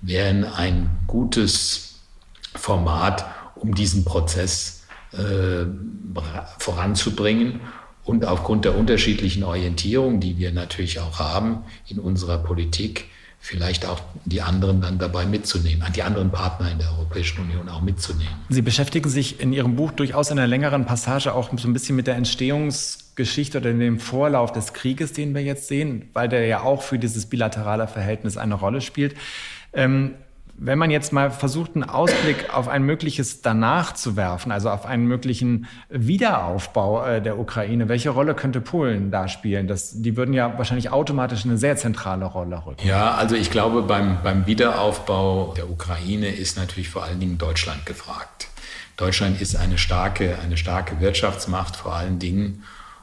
wären 0.00 0.44
ein 0.44 0.90
gutes 1.06 2.00
Format, 2.54 3.24
um 3.54 3.74
diesen 3.74 4.04
Prozess 4.04 4.84
äh, 5.12 5.66
voranzubringen. 6.58 7.60
Und 8.04 8.26
aufgrund 8.26 8.66
der 8.66 8.76
unterschiedlichen 8.76 9.44
Orientierung, 9.44 10.20
die 10.20 10.36
wir 10.36 10.52
natürlich 10.52 11.00
auch 11.00 11.18
haben 11.18 11.64
in 11.86 11.98
unserer 11.98 12.38
Politik, 12.38 13.06
vielleicht 13.44 13.84
auch 13.84 14.00
die 14.24 14.40
anderen 14.40 14.80
dann 14.80 14.98
dabei 14.98 15.26
mitzunehmen, 15.26 15.86
die 15.94 16.02
anderen 16.02 16.30
Partner 16.30 16.72
in 16.72 16.78
der 16.78 16.90
Europäischen 16.92 17.42
Union 17.42 17.68
auch 17.68 17.82
mitzunehmen. 17.82 18.32
Sie 18.48 18.62
beschäftigen 18.62 19.10
sich 19.10 19.38
in 19.38 19.52
Ihrem 19.52 19.76
Buch 19.76 19.92
durchaus 19.92 20.30
in 20.30 20.38
einer 20.38 20.48
längeren 20.48 20.86
Passage 20.86 21.34
auch 21.34 21.50
so 21.54 21.68
ein 21.68 21.74
bisschen 21.74 21.94
mit 21.94 22.06
der 22.06 22.14
Entstehungsgeschichte 22.14 23.58
oder 23.58 23.70
dem 23.74 24.00
Vorlauf 24.00 24.50
des 24.50 24.72
Krieges, 24.72 25.12
den 25.12 25.34
wir 25.34 25.42
jetzt 25.42 25.68
sehen, 25.68 26.08
weil 26.14 26.30
der 26.30 26.46
ja 26.46 26.62
auch 26.62 26.80
für 26.80 26.98
dieses 26.98 27.26
bilaterale 27.26 27.86
Verhältnis 27.86 28.38
eine 28.38 28.54
Rolle 28.54 28.80
spielt. 28.80 29.14
Ähm, 29.74 30.14
wenn 30.56 30.78
man 30.78 30.90
jetzt 30.90 31.12
mal 31.12 31.30
versucht, 31.30 31.74
einen 31.74 31.84
Ausblick 31.84 32.54
auf 32.54 32.68
ein 32.68 32.84
mögliches 32.84 33.42
Danach 33.42 33.94
zu 33.94 34.16
werfen, 34.16 34.52
also 34.52 34.70
auf 34.70 34.86
einen 34.86 35.06
möglichen 35.06 35.66
Wiederaufbau 35.88 37.04
äh, 37.04 37.22
der 37.22 37.38
Ukraine, 37.38 37.88
welche 37.88 38.10
Rolle 38.10 38.34
könnte 38.34 38.60
Polen 38.60 39.10
da 39.10 39.28
spielen? 39.28 39.66
Das, 39.66 40.00
die 40.00 40.16
würden 40.16 40.32
ja 40.32 40.56
wahrscheinlich 40.56 40.90
automatisch 40.90 41.44
eine 41.44 41.58
sehr 41.58 41.76
zentrale 41.76 42.24
Rolle 42.24 42.64
rücken. 42.64 42.86
Ja, 42.86 43.14
also 43.14 43.34
ich 43.34 43.50
glaube, 43.50 43.82
beim, 43.82 44.18
beim 44.22 44.46
Wiederaufbau 44.46 45.54
der 45.56 45.68
Ukraine 45.68 46.28
ist 46.28 46.56
natürlich 46.56 46.88
vor 46.88 47.04
allen 47.04 47.20
Dingen 47.20 47.38
Deutschland 47.38 47.84
gefragt. 47.84 48.48
Deutschland 48.96 49.40
ist 49.40 49.56
eine 49.56 49.76
starke, 49.76 50.38
eine 50.38 50.56
starke 50.56 51.00
Wirtschaftsmacht 51.00 51.74
vor 51.74 51.94
allen 51.94 52.20
Dingen. 52.20 52.62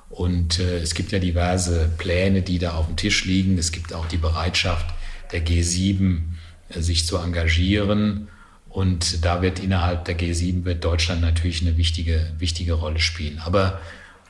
Und 0.10 0.60
äh, 0.60 0.78
es 0.78 0.94
gibt 0.94 1.12
ja 1.12 1.20
diverse 1.20 1.90
Pläne, 1.98 2.42
die 2.42 2.60
da 2.60 2.76
auf 2.76 2.88
dem 2.88 2.96
Tisch 2.96 3.26
liegen. 3.26 3.58
Es 3.58 3.72
gibt 3.72 3.94
auch 3.94 4.06
die 4.06 4.18
Bereitschaft 4.18 4.86
der 5.32 5.46
G7, 5.46 6.22
sich 6.78 7.06
zu 7.06 7.18
engagieren. 7.18 8.28
Und 8.70 9.26
da 9.26 9.42
wird 9.42 9.60
innerhalb 9.60 10.06
der 10.06 10.18
G7 10.18 10.64
wird 10.64 10.84
Deutschland 10.84 11.22
natürlich 11.22 11.62
eine 11.62 11.78
wichtige, 11.78 12.32
wichtige 12.38 12.74
Rolle 12.74 13.00
spielen. 13.00 13.40
Aber 13.40 13.80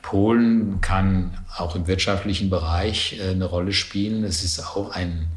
Polen 0.02 0.80
kann 0.80 1.38
auch 1.56 1.76
im 1.76 1.86
wirtschaftlichen 1.86 2.50
Bereich 2.50 3.18
äh, 3.20 3.30
eine 3.30 3.44
Rolle 3.44 3.72
spielen. 3.72 4.24
Es 4.24 4.42
ist 4.42 4.60
auch 4.60 4.90
ein 4.90 5.28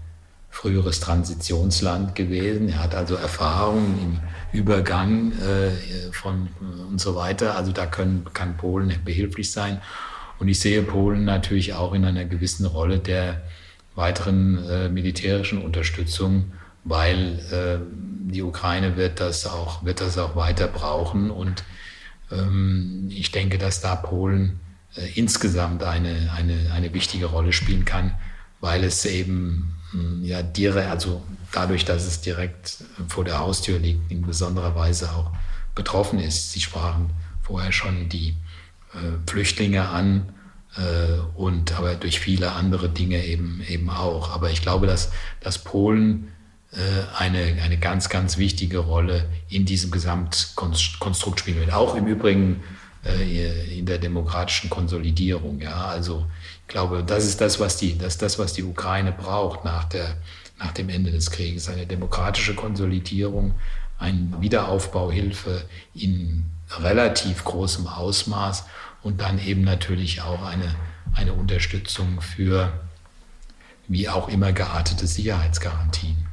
früheres 0.49 0.99
Transitionsland 1.01 2.15
gewesen. 2.15 2.69
Er 2.69 2.83
hat 2.83 2.95
also 2.95 3.15
Erfahrungen 3.15 4.19
im 4.53 4.59
Übergang 4.59 5.33
äh, 5.33 6.11
von 6.11 6.47
und 6.89 6.99
so 6.99 7.15
weiter. 7.15 7.55
Also 7.55 7.71
da 7.71 7.85
können, 7.85 8.25
kann 8.33 8.57
Polen 8.57 8.93
behilflich 9.03 9.51
sein. 9.51 9.81
Und 10.39 10.47
ich 10.47 10.59
sehe 10.59 10.81
Polen 10.81 11.25
natürlich 11.25 11.73
auch 11.73 11.93
in 11.93 12.05
einer 12.05 12.25
gewissen 12.25 12.65
Rolle 12.65 12.99
der 12.99 13.41
weiteren 13.95 14.65
äh, 14.67 14.89
militärischen 14.89 15.61
Unterstützung 15.61 16.51
weil 16.85 17.39
äh, 17.51 17.79
die 18.31 18.41
Ukraine 18.41 18.95
wird 18.95 19.19
das 19.19 19.45
auch, 19.45 19.83
wird 19.83 19.99
das 19.99 20.17
auch 20.17 20.35
weiter 20.35 20.67
brauchen. 20.67 21.31
Und 21.31 21.63
ähm, 22.31 23.07
ich 23.09 23.31
denke, 23.31 23.57
dass 23.57 23.81
da 23.81 23.95
Polen 23.95 24.59
äh, 24.95 25.07
insgesamt 25.15 25.83
eine, 25.83 26.31
eine, 26.33 26.71
eine 26.71 26.93
wichtige 26.93 27.25
Rolle 27.25 27.51
spielen 27.51 27.85
kann, 27.85 28.13
weil 28.61 28.83
es 28.83 29.03
eben 29.05 29.75
hm, 29.91 30.23
ja 30.23 30.43
direkt, 30.43 30.89
also 30.89 31.23
dadurch, 31.51 31.85
dass 31.85 32.05
es 32.05 32.21
direkt 32.21 32.77
vor 33.07 33.25
der 33.25 33.39
Haustür 33.39 33.79
liegt, 33.79 34.11
in 34.11 34.21
besonderer 34.21 34.75
Weise 34.75 35.11
auch 35.11 35.31
betroffen 35.73 36.19
ist. 36.19 36.51
Sie 36.51 36.61
sprachen 36.61 37.09
vorher 37.41 37.71
schon 37.71 38.09
die 38.09 38.37
äh, 38.93 39.29
Flüchtlinge 39.29 39.89
an 39.89 40.33
äh, 40.77 41.19
und 41.35 41.73
aber 41.77 41.95
durch 41.95 42.19
viele 42.19 42.51
andere 42.51 42.89
Dinge 42.89 43.25
eben 43.25 43.61
eben 43.67 43.89
auch. 43.89 44.31
Aber 44.31 44.51
ich 44.51 44.61
glaube, 44.61 44.85
dass, 44.85 45.11
dass 45.41 45.57
Polen 45.63 46.27
äh, 46.27 46.31
eine, 47.17 47.61
eine 47.63 47.77
ganz, 47.77 48.09
ganz 48.09 48.37
wichtige 48.37 48.79
Rolle 48.79 49.29
in 49.49 49.65
diesem 49.65 49.91
Gesamtkonstrukt 49.91 51.39
spielen 51.39 51.59
wird. 51.59 51.73
Auch 51.73 51.95
im 51.95 52.05
Übrigen 52.05 52.63
äh, 53.05 53.77
in 53.77 53.85
der 53.85 53.99
demokratischen 53.99 54.69
Konsolidierung. 54.69 55.61
Ja, 55.61 55.85
also 55.85 56.25
ich 56.61 56.67
glaube, 56.67 57.03
das 57.03 57.25
ist 57.25 57.39
das, 57.39 57.59
was 57.59 57.77
die, 57.77 57.97
das, 57.97 58.17
das, 58.17 58.39
was 58.39 58.53
die 58.53 58.63
Ukraine 58.63 59.11
braucht 59.11 59.63
nach 59.63 59.83
der, 59.85 60.17
nach 60.57 60.71
dem 60.71 60.89
Ende 60.89 61.11
des 61.11 61.29
Krieges. 61.29 61.69
Eine 61.69 61.85
demokratische 61.85 62.55
Konsolidierung, 62.55 63.53
eine 63.99 64.35
Wiederaufbauhilfe 64.39 65.65
in 65.93 66.45
relativ 66.79 67.43
großem 67.43 67.87
Ausmaß 67.87 68.65
und 69.03 69.21
dann 69.21 69.39
eben 69.39 69.63
natürlich 69.63 70.21
auch 70.23 70.43
eine, 70.43 70.73
eine 71.13 71.33
Unterstützung 71.33 72.21
für 72.21 72.73
wie 73.87 74.09
auch 74.09 74.29
immer 74.29 74.51
geartete 74.51 75.05
Sicherheitsgarantien. 75.05 76.24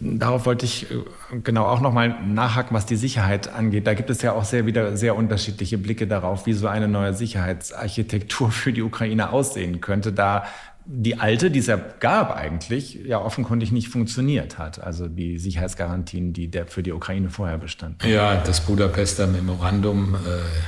Darauf 0.00 0.46
wollte 0.46 0.66
ich 0.66 0.90
äh, 0.90 0.96
genau 1.42 1.66
auch 1.66 1.80
nochmal 1.80 2.16
nachhaken, 2.24 2.74
was 2.74 2.86
die 2.86 2.96
Sicherheit 2.96 3.52
angeht. 3.52 3.86
Da 3.86 3.94
gibt 3.94 4.10
es 4.10 4.22
ja 4.22 4.32
auch 4.32 4.44
sehr 4.44 4.66
wieder 4.66 4.96
sehr 4.96 5.16
unterschiedliche 5.16 5.78
Blicke 5.78 6.06
darauf, 6.06 6.46
wie 6.46 6.52
so 6.52 6.66
eine 6.68 6.88
neue 6.88 7.14
Sicherheitsarchitektur 7.14 8.50
für 8.50 8.72
die 8.72 8.82
Ukraine 8.82 9.30
aussehen 9.32 9.80
könnte, 9.80 10.12
da 10.12 10.44
die 10.90 11.20
alte, 11.20 11.50
die 11.50 11.58
es 11.58 11.66
ja 11.66 11.76
gab 11.76 12.34
eigentlich, 12.34 12.94
ja 13.04 13.20
offenkundig 13.20 13.72
nicht 13.72 13.88
funktioniert 13.88 14.56
hat. 14.56 14.82
Also 14.82 15.06
die 15.06 15.38
Sicherheitsgarantien, 15.38 16.32
die 16.32 16.48
der 16.48 16.66
für 16.66 16.82
die 16.82 16.92
Ukraine 16.92 17.28
vorher 17.28 17.58
bestanden. 17.58 18.08
Ja, 18.08 18.36
das 18.36 18.62
Budapester 18.62 19.26
Memorandum 19.26 20.14
äh, 20.14 20.18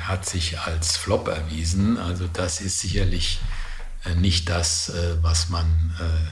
hat 0.06 0.26
sich 0.26 0.58
als 0.58 0.98
Flop 0.98 1.28
erwiesen. 1.28 1.96
Also 1.96 2.26
das 2.30 2.60
ist 2.60 2.80
sicherlich 2.80 3.40
äh, 4.04 4.14
nicht 4.14 4.50
das, 4.50 4.90
äh, 4.90 5.16
was 5.22 5.48
man 5.48 5.64
äh, 5.98 6.30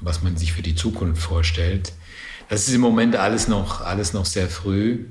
was 0.00 0.22
man 0.22 0.36
sich 0.36 0.52
für 0.52 0.62
die 0.62 0.74
Zukunft 0.74 1.22
vorstellt. 1.22 1.92
Das 2.54 2.68
ist 2.68 2.74
im 2.74 2.82
Moment 2.82 3.16
alles 3.16 3.48
noch, 3.48 3.80
alles 3.80 4.12
noch 4.12 4.26
sehr 4.26 4.48
früh, 4.48 5.06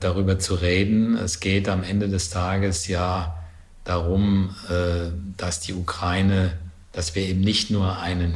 darüber 0.00 0.38
zu 0.38 0.54
reden. 0.54 1.18
Es 1.18 1.38
geht 1.38 1.68
am 1.68 1.82
Ende 1.82 2.08
des 2.08 2.30
Tages 2.30 2.88
ja 2.88 3.44
darum, 3.84 4.56
äh, 4.70 5.10
dass 5.36 5.60
die 5.60 5.74
Ukraine, 5.74 6.56
dass 6.92 7.14
wir 7.14 7.24
eben 7.24 7.42
nicht 7.42 7.70
nur 7.70 7.98
einen 7.98 8.34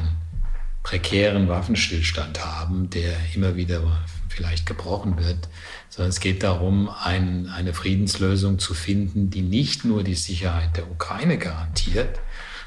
prekären 0.82 1.48
Waffenstillstand 1.48 2.44
haben, 2.44 2.90
der 2.90 3.14
immer 3.34 3.56
wieder 3.56 3.80
vielleicht 4.28 4.66
gebrochen 4.66 5.16
wird, 5.16 5.48
sondern 5.88 6.10
es 6.10 6.20
geht 6.20 6.42
darum, 6.42 6.90
ein, 6.90 7.48
eine 7.48 7.72
Friedenslösung 7.72 8.58
zu 8.58 8.74
finden, 8.74 9.30
die 9.30 9.40
nicht 9.40 9.86
nur 9.86 10.02
die 10.02 10.14
Sicherheit 10.14 10.76
der 10.76 10.90
Ukraine 10.90 11.38
garantiert, 11.38 12.20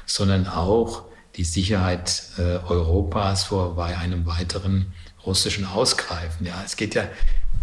sondern 0.04 0.48
auch 0.48 1.04
die 1.36 1.44
Sicherheit 1.44 2.24
äh, 2.38 2.58
Europas 2.66 3.44
vor 3.44 3.76
bei 3.76 3.96
einem 3.96 4.26
weiteren 4.26 4.92
russischen 5.26 5.66
Ausgreifen. 5.66 6.46
Ja, 6.46 6.62
es 6.64 6.76
geht 6.76 6.94
ja, 6.94 7.08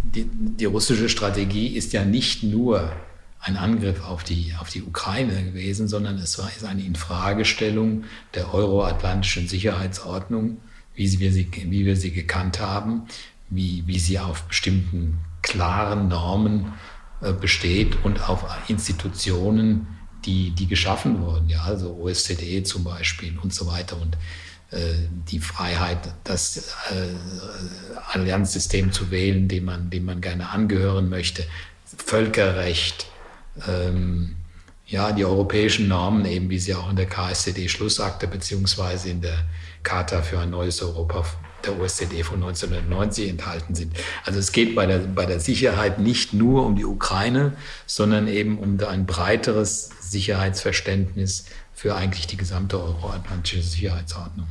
die, 0.04 0.28
die 0.30 0.66
russische 0.66 1.10
Strategie 1.10 1.68
ist 1.68 1.94
ja 1.94 2.06
nicht 2.06 2.44
nur 2.44 2.92
ein 3.40 3.58
Angriff 3.58 4.04
auf 4.04 4.24
die, 4.24 4.54
auf 4.60 4.70
die 4.70 4.84
Ukraine 4.84 5.44
gewesen, 5.44 5.88
sondern 5.88 6.18
es 6.18 6.40
war 6.40 6.50
ist 6.56 6.64
eine 6.64 6.84
Infragestellung 6.84 8.06
der 8.34 8.54
euroatlantischen 8.54 9.48
Sicherheitsordnung, 9.50 10.58
wie 10.96 11.20
wir 11.20 11.32
sie, 11.32 11.50
wie 11.52 11.86
wir 11.86 11.98
sie 11.98 12.12
gekannt 12.12 12.60
haben, 12.60 13.04
wie, 13.50 13.84
wie 13.86 14.00
sie 14.00 14.20
auf 14.20 14.44
bestimmten 14.44 15.20
klaren 15.42 16.08
Normen 16.08 16.74
äh, 17.22 17.34
besteht 17.34 18.04
und 18.04 18.30
auf 18.30 18.46
Institutionen, 18.70 19.88
die, 20.26 20.52
die 20.52 20.68
geschaffen 20.68 21.22
wurden, 21.22 21.50
ja, 21.50 21.64
also 21.64 21.98
OSZE 22.02 22.64
zum 22.64 22.86
Beispiel 22.86 23.38
und 23.40 23.54
so 23.54 23.68
weiter 23.68 24.00
und 24.00 24.18
die 25.30 25.40
Freiheit, 25.40 26.00
das 26.24 26.76
äh, 26.92 28.12
Allianzsystem 28.12 28.92
zu 28.92 29.12
wählen, 29.12 29.48
dem 29.48 29.66
man, 29.66 29.90
dem 29.90 30.06
man 30.06 30.22
gerne 30.22 30.50
angehören 30.50 31.10
möchte, 31.10 31.44
Völkerrecht, 31.98 33.06
ähm, 33.68 34.36
ja, 34.88 35.12
die 35.12 35.26
europäischen 35.26 35.88
Normen, 35.88 36.26
eben 36.26 36.50
wie 36.50 36.60
sie 36.60 36.76
auch 36.76 36.90
in 36.90 36.96
der 36.96 37.06
KSCD-Schlussakte 37.06 38.28
beziehungsweise 38.28 39.10
in 39.10 39.22
der 39.22 39.46
Charta 39.84 40.22
für 40.22 40.40
ein 40.40 40.50
neues 40.50 40.82
Europa 40.82 41.26
der 41.66 41.80
OSZE 41.80 42.24
von 42.24 42.44
1990 42.44 43.30
enthalten 43.30 43.74
sind. 43.76 43.96
Also 44.26 44.40
es 44.40 44.52
geht 44.52 44.76
bei 44.76 44.86
der, 44.86 45.00
bei 45.00 45.26
der 45.26 45.40
Sicherheit 45.40 46.00
nicht 46.00 46.34
nur 46.34 46.66
um 46.66 46.76
die 46.76 46.86
Ukraine, 46.86 47.54
sondern 47.86 48.28
eben 48.28 48.58
um 48.58 48.78
ein 48.82 49.06
breiteres 49.06 49.90
Sicherheitsverständnis 50.02 51.46
für 51.74 51.96
eigentlich 51.96 52.28
die 52.28 52.38
gesamte 52.38 52.82
euroatlantische 52.82 53.64
Sicherheitsordnung. 53.64 54.48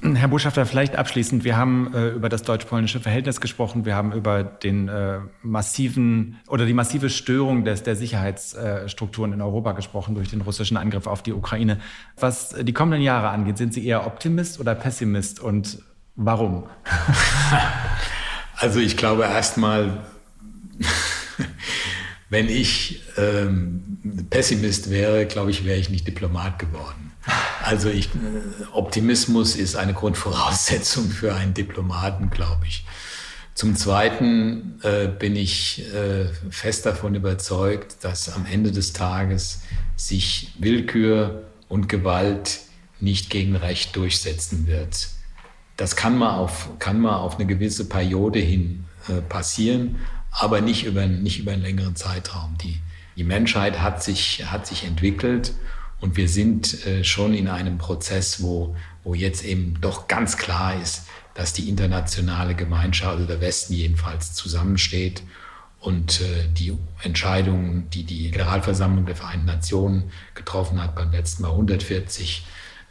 Herr 0.00 0.28
Botschafter, 0.28 0.64
vielleicht 0.64 0.94
abschließend. 0.94 1.42
Wir 1.42 1.56
haben 1.56 1.92
äh, 1.92 2.10
über 2.10 2.28
das 2.28 2.42
deutsch-polnische 2.42 3.00
Verhältnis 3.00 3.40
gesprochen. 3.40 3.84
Wir 3.84 3.96
haben 3.96 4.12
über 4.12 4.44
den 4.44 4.86
äh, 4.86 5.18
massiven 5.42 6.38
oder 6.46 6.66
die 6.66 6.72
massive 6.72 7.10
Störung 7.10 7.64
des, 7.64 7.82
der 7.82 7.96
Sicherheitsstrukturen 7.96 9.32
in 9.32 9.42
Europa 9.42 9.72
gesprochen 9.72 10.14
durch 10.14 10.30
den 10.30 10.40
russischen 10.42 10.76
Angriff 10.76 11.08
auf 11.08 11.24
die 11.24 11.32
Ukraine. 11.32 11.80
Was 12.16 12.50
die 12.50 12.72
kommenden 12.72 13.02
Jahre 13.02 13.30
angeht, 13.30 13.58
sind 13.58 13.74
Sie 13.74 13.84
eher 13.84 14.06
Optimist 14.06 14.60
oder 14.60 14.76
Pessimist 14.76 15.40
und 15.40 15.82
warum? 16.14 16.68
also 18.56 18.78
ich 18.78 18.96
glaube 18.96 19.24
erstmal, 19.24 20.04
wenn 22.30 22.48
ich 22.48 23.02
ähm, 23.16 23.98
Pessimist 24.30 24.90
wäre, 24.90 25.26
glaube 25.26 25.50
ich, 25.50 25.64
wäre 25.64 25.78
ich 25.78 25.90
nicht 25.90 26.06
Diplomat 26.06 26.60
geworden. 26.60 27.07
Also 27.62 27.90
ich, 27.90 28.06
äh, 28.06 28.64
Optimismus 28.72 29.56
ist 29.56 29.76
eine 29.76 29.94
Grundvoraussetzung 29.94 31.10
für 31.10 31.34
einen 31.34 31.54
Diplomaten, 31.54 32.30
glaube 32.30 32.66
ich. 32.66 32.84
Zum 33.54 33.74
Zweiten 33.74 34.80
äh, 34.82 35.08
bin 35.08 35.34
ich 35.34 35.82
äh, 35.92 36.26
fest 36.48 36.86
davon 36.86 37.14
überzeugt, 37.14 37.96
dass 38.02 38.32
am 38.34 38.46
Ende 38.46 38.70
des 38.70 38.92
Tages 38.92 39.62
sich 39.96 40.52
Willkür 40.58 41.42
und 41.68 41.88
Gewalt 41.88 42.60
nicht 43.00 43.30
gegen 43.30 43.56
Recht 43.56 43.96
durchsetzen 43.96 44.66
wird. 44.68 45.08
Das 45.76 45.96
kann 45.96 46.16
mal 46.16 46.36
auf, 46.36 46.70
kann 46.78 47.00
mal 47.00 47.16
auf 47.16 47.36
eine 47.36 47.46
gewisse 47.46 47.88
Periode 47.88 48.38
hin 48.38 48.84
äh, 49.08 49.20
passieren, 49.20 49.96
aber 50.30 50.60
nicht 50.60 50.84
über, 50.84 51.06
nicht 51.06 51.40
über 51.40 51.52
einen 51.52 51.62
längeren 51.62 51.96
Zeitraum. 51.96 52.56
Die, 52.62 52.80
die 53.16 53.24
Menschheit 53.24 53.80
hat 53.80 54.02
sich, 54.02 54.44
hat 54.46 54.66
sich 54.66 54.84
entwickelt 54.84 55.52
und 56.00 56.16
wir 56.16 56.28
sind 56.28 56.86
äh, 56.86 57.02
schon 57.04 57.34
in 57.34 57.48
einem 57.48 57.78
Prozess, 57.78 58.42
wo, 58.42 58.76
wo 59.04 59.14
jetzt 59.14 59.44
eben 59.44 59.80
doch 59.80 60.08
ganz 60.08 60.36
klar 60.36 60.80
ist, 60.80 61.06
dass 61.34 61.52
die 61.52 61.68
internationale 61.68 62.54
Gemeinschaft, 62.54 63.12
also 63.12 63.26
der 63.26 63.40
Westen 63.40 63.72
jedenfalls, 63.74 64.34
zusammensteht 64.34 65.22
und 65.80 66.20
äh, 66.20 66.48
die 66.52 66.76
Entscheidungen, 67.02 67.88
die 67.90 68.04
die 68.04 68.30
Generalversammlung 68.30 69.06
der 69.06 69.16
Vereinten 69.16 69.46
Nationen 69.46 70.10
getroffen 70.34 70.82
hat, 70.82 70.94
beim 70.94 71.10
letzten 71.10 71.42
Mal 71.42 71.50
140 71.50 72.44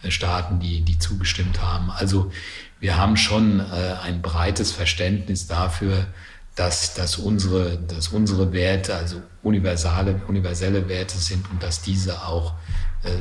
äh, 0.04 0.12
Staaten, 0.12 0.60
die, 0.60 0.82
die 0.82 1.00
zugestimmt 1.00 1.62
haben. 1.62 1.92
Also 1.92 2.32
wir 2.80 2.98
haben 2.98 3.18
schon 3.18 3.60
äh, 3.60 3.96
ein 4.04 4.22
breites 4.22 4.72
Verständnis 4.72 5.48
dafür, 5.48 6.08
dass, 6.56 6.94
dass, 6.96 7.18
unsere, 7.18 7.78
dass 7.78 8.10
unsere 8.10 8.52
Werte, 8.52 8.96
also 8.96 9.22
universale, 9.44 10.22
universelle 10.28 10.90
Werte 10.90 11.18
sind 11.18 11.50
und 11.52 11.62
dass 11.62 11.82
diese 11.82 12.26
auch 12.26 12.54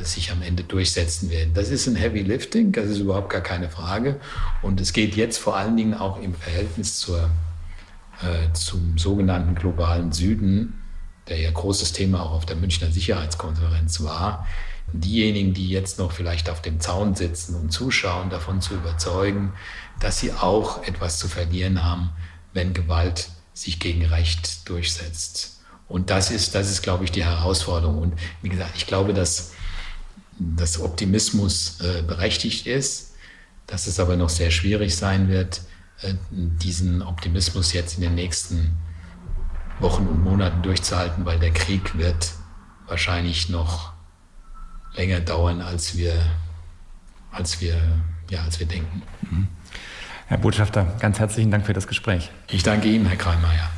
sich 0.03 0.31
am 0.31 0.41
Ende 0.41 0.63
durchsetzen 0.63 1.29
werden. 1.29 1.53
Das 1.53 1.69
ist 1.69 1.87
ein 1.87 1.95
Heavy 1.95 2.21
Lifting, 2.21 2.71
das 2.71 2.87
ist 2.87 2.99
überhaupt 2.99 3.29
gar 3.29 3.41
keine 3.41 3.69
Frage. 3.69 4.19
Und 4.61 4.81
es 4.81 4.91
geht 4.91 5.15
jetzt 5.15 5.37
vor 5.37 5.55
allen 5.55 5.77
Dingen 5.77 5.93
auch 5.93 6.21
im 6.21 6.33
Verhältnis 6.33 6.99
zur, 6.99 7.29
äh, 8.21 8.51
zum 8.53 8.97
sogenannten 8.97 9.55
globalen 9.55 10.11
Süden, 10.11 10.81
der 11.27 11.39
ja 11.39 11.51
großes 11.51 11.93
Thema 11.93 12.23
auch 12.23 12.31
auf 12.31 12.45
der 12.45 12.55
Münchner 12.55 12.91
Sicherheitskonferenz 12.91 14.01
war. 14.01 14.47
Diejenigen, 14.93 15.53
die 15.53 15.69
jetzt 15.69 15.99
noch 15.99 16.11
vielleicht 16.11 16.49
auf 16.49 16.61
dem 16.61 16.79
Zaun 16.79 17.13
sitzen 17.15 17.55
und 17.55 17.71
zuschauen, 17.71 18.29
davon 18.29 18.61
zu 18.61 18.73
überzeugen, 18.73 19.53
dass 19.99 20.19
sie 20.19 20.31
auch 20.31 20.83
etwas 20.83 21.19
zu 21.19 21.27
verlieren 21.27 21.83
haben, 21.83 22.11
wenn 22.53 22.73
Gewalt 22.73 23.29
sich 23.53 23.79
gegen 23.79 24.05
Recht 24.05 24.67
durchsetzt. 24.69 25.61
Und 25.89 26.09
das 26.09 26.31
ist, 26.31 26.55
das 26.55 26.69
ist, 26.69 26.81
glaube 26.81 27.03
ich, 27.03 27.11
die 27.11 27.23
Herausforderung. 27.23 27.97
Und 27.97 28.13
wie 28.41 28.49
gesagt, 28.49 28.71
ich 28.75 28.87
glaube, 28.87 29.13
dass 29.13 29.53
dass 30.39 30.79
Optimismus 30.79 31.79
äh, 31.81 32.01
berechtigt 32.03 32.67
ist, 32.67 33.13
dass 33.65 33.87
es 33.87 33.99
aber 33.99 34.15
noch 34.15 34.29
sehr 34.29 34.51
schwierig 34.51 34.95
sein 34.95 35.27
wird, 35.27 35.61
äh, 36.01 36.13
diesen 36.29 37.01
Optimismus 37.01 37.73
jetzt 37.73 37.95
in 37.95 38.01
den 38.01 38.15
nächsten 38.15 38.77
Wochen 39.79 40.07
und 40.07 40.23
Monaten 40.23 40.61
durchzuhalten, 40.61 41.25
weil 41.25 41.39
der 41.39 41.51
Krieg 41.51 41.97
wird 41.97 42.33
wahrscheinlich 42.87 43.49
noch 43.49 43.93
länger 44.95 45.19
dauern, 45.19 45.61
als 45.61 45.97
wir, 45.97 46.13
als 47.31 47.61
wir, 47.61 47.77
ja, 48.29 48.43
als 48.43 48.59
wir 48.59 48.67
denken. 48.67 49.03
Mhm. 49.21 49.47
Herr 50.27 50.37
Botschafter, 50.37 50.95
ganz 50.99 51.19
herzlichen 51.19 51.51
Dank 51.51 51.65
für 51.65 51.73
das 51.73 51.87
Gespräch. 51.87 52.29
Ich 52.49 52.63
danke 52.63 52.89
Ihnen, 52.89 53.05
Herr 53.05 53.17
Kreimeier. 53.17 53.69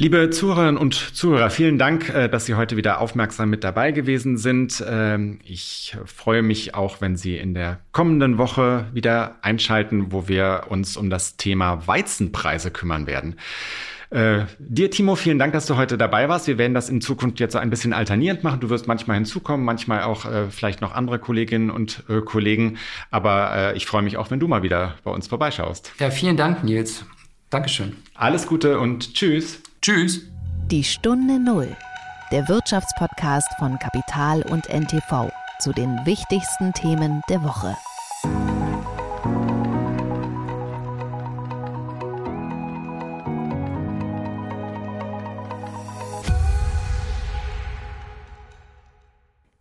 Liebe 0.00 0.30
Zuhörerinnen 0.30 0.78
und 0.78 0.94
Zuhörer, 0.94 1.50
vielen 1.50 1.76
Dank, 1.76 2.08
äh, 2.08 2.30
dass 2.30 2.46
Sie 2.46 2.54
heute 2.54 2.78
wieder 2.78 3.02
aufmerksam 3.02 3.50
mit 3.50 3.64
dabei 3.64 3.92
gewesen 3.92 4.38
sind. 4.38 4.82
Ähm, 4.88 5.40
ich 5.44 5.94
freue 6.06 6.40
mich 6.40 6.74
auch, 6.74 7.02
wenn 7.02 7.16
Sie 7.16 7.36
in 7.36 7.52
der 7.52 7.80
kommenden 7.92 8.38
Woche 8.38 8.86
wieder 8.94 9.36
einschalten, 9.42 10.10
wo 10.10 10.26
wir 10.26 10.68
uns 10.70 10.96
um 10.96 11.10
das 11.10 11.36
Thema 11.36 11.86
Weizenpreise 11.86 12.70
kümmern 12.70 13.06
werden. 13.06 13.36
Äh, 14.08 14.46
dir, 14.58 14.90
Timo, 14.90 15.16
vielen 15.16 15.38
Dank, 15.38 15.52
dass 15.52 15.66
du 15.66 15.76
heute 15.76 15.98
dabei 15.98 16.30
warst. 16.30 16.46
Wir 16.46 16.56
werden 16.56 16.72
das 16.72 16.88
in 16.88 17.02
Zukunft 17.02 17.38
jetzt 17.38 17.52
so 17.52 17.58
ein 17.58 17.68
bisschen 17.68 17.92
alternierend 17.92 18.42
machen. 18.42 18.60
Du 18.60 18.70
wirst 18.70 18.86
manchmal 18.88 19.16
hinzukommen, 19.16 19.66
manchmal 19.66 20.04
auch 20.04 20.24
äh, 20.24 20.48
vielleicht 20.48 20.80
noch 20.80 20.94
andere 20.94 21.18
Kolleginnen 21.18 21.68
und 21.68 22.04
äh, 22.08 22.22
Kollegen. 22.22 22.78
Aber 23.10 23.74
ich 23.76 23.84
freue 23.84 24.00
mich 24.00 24.16
auch, 24.16 24.30
wenn 24.30 24.40
du 24.40 24.48
mal 24.48 24.62
wieder 24.62 24.94
bei 25.04 25.10
uns 25.10 25.26
vorbeischaust. 25.26 25.92
Ja, 25.98 26.10
vielen 26.10 26.38
Dank, 26.38 26.64
Nils. 26.64 27.04
Dankeschön. 27.50 27.96
Alles 28.14 28.46
Gute 28.46 28.78
und 28.78 29.12
tschüss. 29.12 29.60
Tschüss. 29.82 30.20
Die 30.70 30.84
Stunde 30.84 31.40
Null, 31.40 31.74
der 32.30 32.48
Wirtschaftspodcast 32.48 33.48
von 33.58 33.78
Kapital 33.78 34.42
und 34.42 34.68
NTV 34.68 35.30
zu 35.58 35.72
den 35.72 36.04
wichtigsten 36.04 36.74
Themen 36.74 37.22
der 37.30 37.42
Woche. 37.42 37.74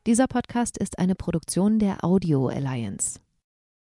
Dieser 0.06 0.28
Podcast 0.28 0.78
ist 0.78 1.00
eine 1.00 1.16
Produktion 1.16 1.80
der 1.80 2.04
Audio 2.04 2.50
Alliance. 2.50 3.22